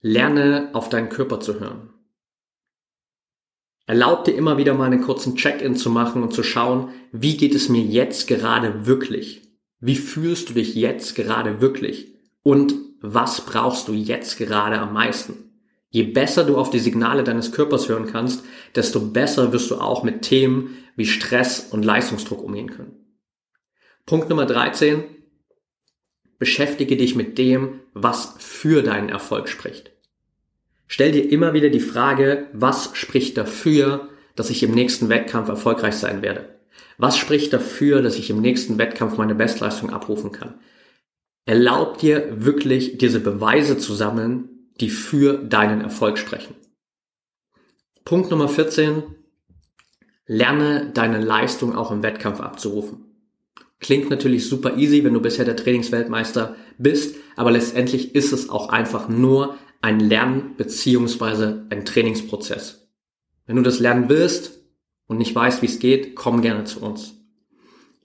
Lerne 0.01 0.69
auf 0.73 0.89
deinen 0.89 1.09
Körper 1.09 1.39
zu 1.39 1.59
hören. 1.59 1.89
Erlaub 3.85 4.23
dir 4.23 4.35
immer 4.35 4.57
wieder 4.57 4.75
mal 4.75 4.85
einen 4.85 5.01
kurzen 5.01 5.35
Check-in 5.35 5.75
zu 5.75 5.89
machen 5.89 6.21
und 6.21 6.33
zu 6.33 6.43
schauen, 6.43 6.89
wie 7.11 7.37
geht 7.37 7.55
es 7.55 7.69
mir 7.69 7.81
jetzt 7.81 8.27
gerade 8.27 8.85
wirklich? 8.85 9.41
Wie 9.79 9.95
fühlst 9.95 10.49
du 10.49 10.53
dich 10.53 10.75
jetzt 10.75 11.15
gerade 11.15 11.59
wirklich? 11.59 12.13
Und 12.43 12.75
was 13.01 13.41
brauchst 13.41 13.87
du 13.87 13.93
jetzt 13.93 14.37
gerade 14.37 14.79
am 14.79 14.93
meisten? 14.93 15.49
Je 15.89 16.03
besser 16.03 16.43
du 16.43 16.57
auf 16.57 16.69
die 16.69 16.79
Signale 16.79 17.23
deines 17.23 17.51
Körpers 17.51 17.89
hören 17.89 18.05
kannst, 18.05 18.45
desto 18.75 18.99
besser 18.99 19.51
wirst 19.53 19.71
du 19.71 19.77
auch 19.77 20.03
mit 20.03 20.21
Themen 20.21 20.77
wie 20.95 21.07
Stress 21.07 21.69
und 21.71 21.83
Leistungsdruck 21.83 22.43
umgehen 22.43 22.69
können. 22.69 22.95
Punkt 24.05 24.29
Nummer 24.29 24.45
13. 24.45 25.03
Beschäftige 26.39 26.97
dich 26.97 27.15
mit 27.15 27.37
dem, 27.37 27.81
was 27.93 28.35
für 28.39 28.81
deinen 28.81 29.09
Erfolg 29.09 29.49
spricht. 29.49 29.91
Stell 30.87 31.11
dir 31.11 31.29
immer 31.31 31.53
wieder 31.53 31.69
die 31.69 31.79
Frage, 31.79 32.47
was 32.53 32.91
spricht 32.93 33.37
dafür, 33.37 34.09
dass 34.35 34.49
ich 34.49 34.63
im 34.63 34.71
nächsten 34.71 35.09
Wettkampf 35.09 35.49
erfolgreich 35.49 35.95
sein 35.95 36.21
werde? 36.21 36.55
Was 36.97 37.17
spricht 37.17 37.53
dafür, 37.53 38.01
dass 38.01 38.17
ich 38.17 38.29
im 38.29 38.41
nächsten 38.41 38.77
Wettkampf 38.77 39.17
meine 39.17 39.35
Bestleistung 39.35 39.91
abrufen 39.91 40.31
kann? 40.31 40.55
Erlaub 41.45 41.97
dir 41.97 42.43
wirklich 42.45 42.97
diese 42.97 43.19
Beweise 43.19 43.77
zu 43.77 43.93
sammeln, 43.93 44.49
die 44.79 44.89
für 44.89 45.37
deinen 45.37 45.81
Erfolg 45.81 46.17
sprechen. 46.17 46.55
Punkt 48.05 48.31
Nummer 48.31 48.47
14. 48.47 49.03
Lerne 50.25 50.91
deine 50.93 51.19
Leistung 51.19 51.75
auch 51.75 51.91
im 51.91 52.01
Wettkampf 52.01 52.39
abzurufen. 52.39 53.08
Klingt 53.79 54.09
natürlich 54.09 54.47
super 54.47 54.77
easy, 54.77 55.03
wenn 55.03 55.13
du 55.13 55.21
bisher 55.21 55.45
der 55.45 55.55
Trainingsweltmeister 55.55 56.55
bist, 56.77 57.15
aber 57.35 57.51
letztendlich 57.51 58.13
ist 58.13 58.33
es 58.33 58.49
auch 58.49 58.69
einfach 58.69 59.07
nur 59.07 59.55
ein 59.81 59.99
Lern- 59.99 60.55
bzw. 60.57 61.61
ein 61.69 61.85
Trainingsprozess. 61.85 62.89
Wenn 63.45 63.55
du 63.55 63.61
das 63.61 63.79
lernen 63.79 64.09
willst 64.09 64.59
und 65.07 65.17
nicht 65.17 65.33
weißt, 65.33 65.61
wie 65.61 65.67
es 65.67 65.79
geht, 65.79 66.15
komm 66.15 66.41
gerne 66.41 66.65
zu 66.65 66.81
uns. 66.81 67.15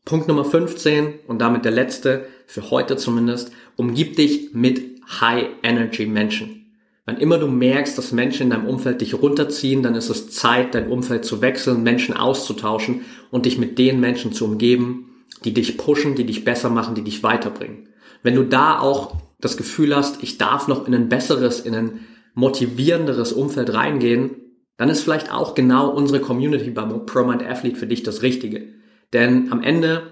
Punkt 0.04 0.28
Nummer 0.28 0.44
15 0.44 1.14
und 1.26 1.40
damit 1.40 1.64
der 1.64 1.72
letzte, 1.72 2.26
für 2.46 2.70
heute 2.70 2.96
zumindest, 2.96 3.50
umgib 3.76 4.16
dich 4.16 4.52
mit 4.52 5.00
High 5.20 5.46
Energy 5.62 6.06
Menschen. 6.06 6.64
Wann 7.06 7.18
immer 7.18 7.38
du 7.38 7.48
merkst, 7.48 7.98
dass 7.98 8.12
Menschen 8.12 8.44
in 8.44 8.50
deinem 8.50 8.66
Umfeld 8.66 9.00
dich 9.00 9.14
runterziehen, 9.14 9.82
dann 9.82 9.94
ist 9.94 10.08
es 10.08 10.30
Zeit, 10.30 10.74
dein 10.74 10.88
Umfeld 10.88 11.24
zu 11.24 11.42
wechseln, 11.42 11.82
Menschen 11.82 12.16
auszutauschen 12.16 13.02
und 13.30 13.44
dich 13.44 13.58
mit 13.58 13.78
den 13.78 14.00
Menschen 14.00 14.32
zu 14.32 14.44
umgeben, 14.46 15.13
die 15.44 15.54
dich 15.54 15.76
pushen, 15.76 16.14
die 16.14 16.24
dich 16.24 16.44
besser 16.44 16.70
machen, 16.70 16.94
die 16.94 17.04
dich 17.04 17.22
weiterbringen. 17.22 17.88
Wenn 18.22 18.34
du 18.34 18.44
da 18.44 18.78
auch 18.78 19.16
das 19.40 19.56
Gefühl 19.56 19.94
hast, 19.94 20.22
ich 20.22 20.38
darf 20.38 20.68
noch 20.68 20.86
in 20.86 20.94
ein 20.94 21.08
besseres, 21.08 21.60
in 21.60 21.74
ein 21.74 22.00
motivierenderes 22.34 23.32
Umfeld 23.32 23.72
reingehen, 23.74 24.30
dann 24.76 24.88
ist 24.88 25.02
vielleicht 25.02 25.32
auch 25.32 25.54
genau 25.54 25.88
unsere 25.90 26.20
Community 26.20 26.70
bei 26.70 26.82
ProMind 26.82 27.42
Athlete 27.42 27.76
für 27.76 27.86
dich 27.86 28.02
das 28.02 28.22
Richtige. 28.22 28.68
Denn 29.12 29.52
am 29.52 29.62
Ende 29.62 30.02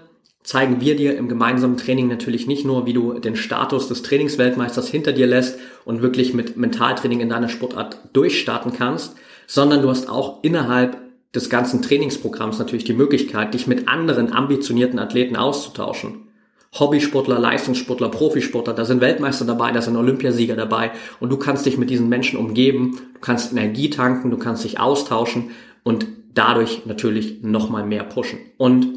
zeigen 0.43 0.79
wir 0.79 0.95
dir 0.95 1.17
im 1.17 1.27
gemeinsamen 1.27 1.77
Training 1.77 2.07
natürlich 2.07 2.47
nicht 2.47 2.65
nur, 2.65 2.85
wie 2.85 2.93
du 2.93 3.19
den 3.19 3.35
Status 3.35 3.87
des 3.87 4.03
Trainingsweltmeisters 4.03 4.87
hinter 4.87 5.11
dir 5.11 5.27
lässt 5.27 5.57
und 5.85 6.01
wirklich 6.01 6.33
mit 6.33 6.57
Mentaltraining 6.57 7.21
in 7.21 7.29
deiner 7.29 7.49
Sportart 7.49 7.97
durchstarten 8.13 8.73
kannst, 8.73 9.15
sondern 9.47 9.81
du 9.81 9.89
hast 9.89 10.09
auch 10.09 10.43
innerhalb 10.43 10.97
des 11.35 11.49
ganzen 11.49 11.81
Trainingsprogramms 11.81 12.59
natürlich 12.59 12.83
die 12.83 12.93
Möglichkeit, 12.93 13.53
dich 13.53 13.67
mit 13.67 13.87
anderen 13.87 14.31
ambitionierten 14.31 14.99
Athleten 14.99 15.35
auszutauschen. 15.35 16.27
Hobbysportler, 16.79 17.39
Leistungssportler, 17.39 18.09
Profisportler, 18.09 18.73
da 18.73 18.83
sind 18.83 19.01
Weltmeister 19.01 19.45
dabei, 19.45 19.71
da 19.71 19.81
sind 19.81 19.95
Olympiasieger 19.95 20.55
dabei 20.55 20.91
und 21.19 21.29
du 21.29 21.37
kannst 21.37 21.65
dich 21.65 21.77
mit 21.77 21.89
diesen 21.91 22.09
Menschen 22.09 22.39
umgeben, 22.39 22.99
du 23.13 23.19
kannst 23.19 23.51
Energie 23.51 23.91
tanken, 23.91 24.31
du 24.31 24.37
kannst 24.37 24.63
dich 24.63 24.79
austauschen 24.79 25.51
und 25.83 26.07
dadurch 26.33 26.85
natürlich 26.85 27.43
nochmal 27.43 27.85
mehr 27.85 28.03
pushen. 28.03 28.39
Und 28.57 28.87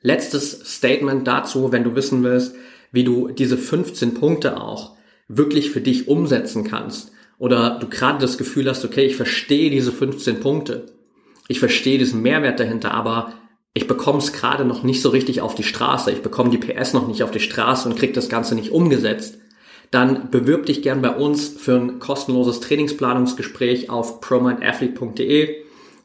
letztes 0.00 0.76
Statement 0.76 1.26
dazu, 1.26 1.72
wenn 1.72 1.84
du 1.84 1.94
wissen 1.94 2.22
willst, 2.22 2.54
wie 2.90 3.04
du 3.04 3.28
diese 3.28 3.58
15 3.58 4.14
Punkte 4.14 4.58
auch 4.60 4.96
wirklich 5.28 5.70
für 5.70 5.80
dich 5.80 6.08
umsetzen 6.08 6.64
kannst 6.64 7.12
oder 7.38 7.78
du 7.78 7.88
gerade 7.88 8.18
das 8.18 8.38
Gefühl 8.38 8.68
hast, 8.68 8.84
okay, 8.84 9.04
ich 9.04 9.16
verstehe 9.16 9.70
diese 9.70 9.92
15 9.92 10.40
Punkte, 10.40 10.86
ich 11.52 11.60
verstehe 11.60 11.98
diesen 11.98 12.22
Mehrwert 12.22 12.60
dahinter, 12.60 12.92
aber 12.92 13.34
ich 13.74 13.86
bekomme 13.86 14.20
es 14.20 14.32
gerade 14.32 14.64
noch 14.64 14.82
nicht 14.82 15.02
so 15.02 15.10
richtig 15.10 15.42
auf 15.42 15.54
die 15.54 15.62
Straße, 15.62 16.10
ich 16.10 16.22
bekomme 16.22 16.48
die 16.48 16.56
PS 16.56 16.94
noch 16.94 17.06
nicht 17.06 17.22
auf 17.22 17.30
die 17.30 17.40
Straße 17.40 17.86
und 17.86 17.98
kriege 17.98 18.14
das 18.14 18.30
Ganze 18.30 18.54
nicht 18.54 18.72
umgesetzt, 18.72 19.38
dann 19.90 20.30
bewirb 20.30 20.64
dich 20.64 20.80
gern 20.80 21.02
bei 21.02 21.10
uns 21.10 21.48
für 21.48 21.76
ein 21.76 21.98
kostenloses 21.98 22.60
Trainingsplanungsgespräch 22.60 23.90
auf 23.90 24.22
promindathlete.de. 24.22 25.56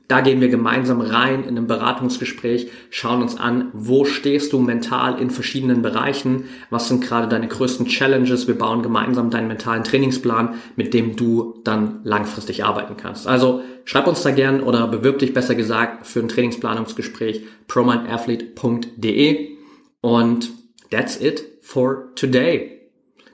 Da 0.08 0.22
gehen 0.22 0.40
wir 0.40 0.48
gemeinsam 0.48 1.02
rein 1.02 1.44
in 1.44 1.58
ein 1.58 1.68
Beratungsgespräch, 1.68 2.70
schauen 2.90 3.22
uns 3.22 3.38
an, 3.38 3.72
wo 3.74 4.06
stehst 4.06 4.54
du 4.54 4.60
mental 4.60 5.20
in 5.20 5.30
verschiedenen 5.30 5.82
Bereichen, 5.82 6.46
was 6.70 6.88
sind 6.88 7.04
gerade 7.04 7.28
deine 7.28 7.50
größten 7.50 7.88
Challenges. 7.88 8.48
Wir 8.48 8.58
bauen 8.58 8.84
gemeinsam 8.84 9.32
deinen 9.32 9.50
mentalen 9.50 9.84
Trainingsplan, 9.84 10.56
mit 10.78 10.94
dem 10.94 11.18
du 11.18 11.56
dann 11.66 12.00
langfristig 12.04 12.64
arbeiten 12.64 12.96
kannst. 12.96 13.28
Also 13.28 13.62
schreib 13.84 14.08
uns 14.08 14.22
da 14.24 14.32
gern 14.32 14.64
oder 14.64 14.88
bewirb 14.88 15.20
dich 15.20 15.34
besser 15.34 15.56
gesagt 15.56 16.08
für 16.08 16.22
ein 16.22 16.30
Trainingsplanungsgespräch 16.30 17.44
promindathlete.de 17.68 19.50
und 20.00 20.52
that's 20.90 21.20
it 21.20 21.44
for 21.62 22.14
today. 22.16 22.80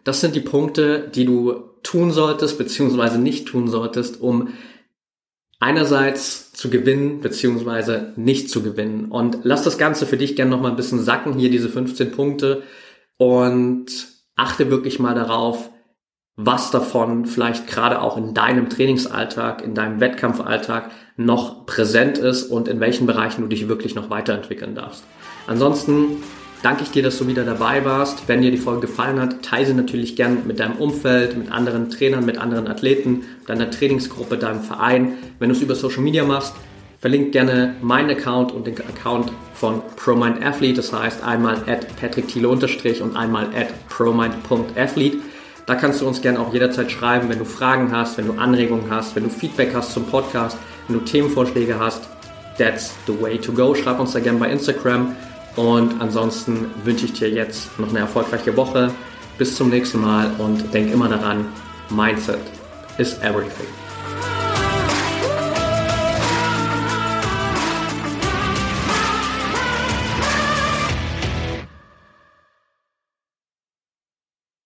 Das 0.04 0.22
sind 0.22 0.36
die 0.36 0.42
Punkte, 0.42 1.12
die 1.14 1.26
du 1.26 1.54
tun 1.84 2.12
solltest 2.12 2.58
beziehungsweise 2.58 3.20
nicht 3.20 3.48
tun 3.48 3.68
solltest, 3.68 4.22
um 4.22 4.50
einerseits 5.64 6.52
zu 6.52 6.70
gewinnen 6.70 7.22
beziehungsweise 7.22 8.12
nicht 8.18 8.50
zu 8.50 8.62
gewinnen. 8.62 9.06
Und 9.06 9.40
lass 9.44 9.64
das 9.64 9.78
Ganze 9.78 10.06
für 10.06 10.18
dich 10.18 10.36
gerne 10.36 10.52
noch 10.52 10.62
mal 10.62 10.70
ein 10.70 10.76
bisschen 10.76 11.02
sacken, 11.02 11.34
hier 11.40 11.50
diese 11.50 11.70
15 11.70 12.12
Punkte 12.12 12.64
und 13.18 13.86
achte 14.36 14.70
wirklich 14.70 15.00
mal 15.00 15.16
darauf, 15.16 15.70
was 16.36 16.70
davon 16.72 17.26
vielleicht 17.26 17.68
gerade 17.68 18.02
auch 18.02 18.18
in 18.18 18.34
deinem 18.34 18.70
Trainingsalltag, 18.70 19.64
in 19.64 19.74
deinem 19.74 20.02
Wettkampfalltag 20.02 20.92
noch 21.16 21.66
präsent 21.66 22.18
ist 22.18 22.44
und 22.44 22.68
in 22.68 22.82
welchen 22.82 23.08
Bereichen 23.08 23.44
du 23.44 23.48
dich 23.48 23.70
wirklich 23.70 23.96
noch 23.96 24.10
weiterentwickeln 24.10 24.76
darfst. 24.76 25.06
Ansonsten 25.48 26.18
danke 26.64 26.84
ich 26.84 26.90
dir, 26.90 27.04
dass 27.04 27.20
du 27.20 27.28
wieder 27.28 27.44
dabei 27.44 27.86
warst. 27.86 28.28
Wenn 28.28 28.42
dir 28.42 28.50
die 28.50 28.58
Folge 28.58 28.88
gefallen 28.88 29.20
hat, 29.20 29.44
teile 29.44 29.68
sie 29.68 29.74
natürlich 29.76 30.16
gern 30.16 30.48
mit 30.48 30.60
deinem 30.60 30.78
Umfeld, 30.78 31.38
mit 31.38 31.52
anderen 31.52 31.92
Trainern, 31.92 32.26
mit 32.26 32.40
anderen 32.40 32.68
Athleten, 32.68 33.24
deiner 33.46 33.70
Trainingsgruppe, 33.70 34.38
deinem 34.38 34.62
Verein. 34.62 35.14
Wenn 35.38 35.50
du 35.50 35.56
es 35.56 35.62
über 35.62 35.76
Social 35.76 36.02
Media 36.02 36.24
machst, 36.24 36.56
verlink 37.00 37.34
gerne 37.34 37.76
meinen 37.82 38.10
Account 38.10 38.54
und 38.54 38.66
den 38.66 38.78
Account 38.80 39.32
von 39.54 39.82
ProMindAthlete. 39.98 40.78
Das 40.78 40.92
heißt 40.92 41.24
einmal 41.24 41.58
at 41.68 41.96
Patrick 41.98 42.30
Thiele 42.30 42.48
und 42.48 42.64
einmal 43.16 43.46
at 43.56 43.68
promind.athlete. 43.90 45.18
Da 45.66 45.76
kannst 45.76 46.02
du 46.02 46.08
uns 46.08 46.22
gerne 46.22 46.40
auch 46.40 46.52
jederzeit 46.54 46.92
schreiben, 46.92 47.30
wenn 47.30 47.40
du 47.40 47.46
Fragen 47.46 47.92
hast, 47.92 48.18
wenn 48.18 48.28
du 48.28 48.34
Anregungen 48.34 48.90
hast, 48.90 49.16
wenn 49.16 49.24
du 49.24 49.30
Feedback 49.30 49.74
hast 49.74 49.94
zum 49.94 50.06
Podcast, 50.06 50.58
wenn 50.88 51.00
du 51.00 51.06
Themenvorschläge 51.06 51.80
hast. 51.80 52.04
That's 52.58 52.94
the 53.08 53.22
way 53.22 53.38
to 53.38 53.52
go. 53.52 53.74
Schreib 53.74 54.00
uns 54.00 54.14
da 54.14 54.20
gerne 54.20 54.40
bei 54.40 54.50
Instagram 54.50 55.16
und 55.56 56.02
ansonsten 56.02 56.72
wünsche 56.84 57.06
ich 57.06 57.14
dir 57.14 57.30
jetzt 57.30 57.80
noch 57.80 57.90
eine 57.90 58.00
erfolgreiche 58.00 58.56
Woche. 58.58 58.92
Bis 59.38 59.56
zum 59.56 59.70
nächsten 59.70 60.02
Mal 60.02 60.32
und 60.38 60.74
denk 60.74 60.92
immer 60.92 61.10
daran, 61.10 61.46
Mindset 61.90 62.40
is 62.98 63.14
everything. 63.22 63.83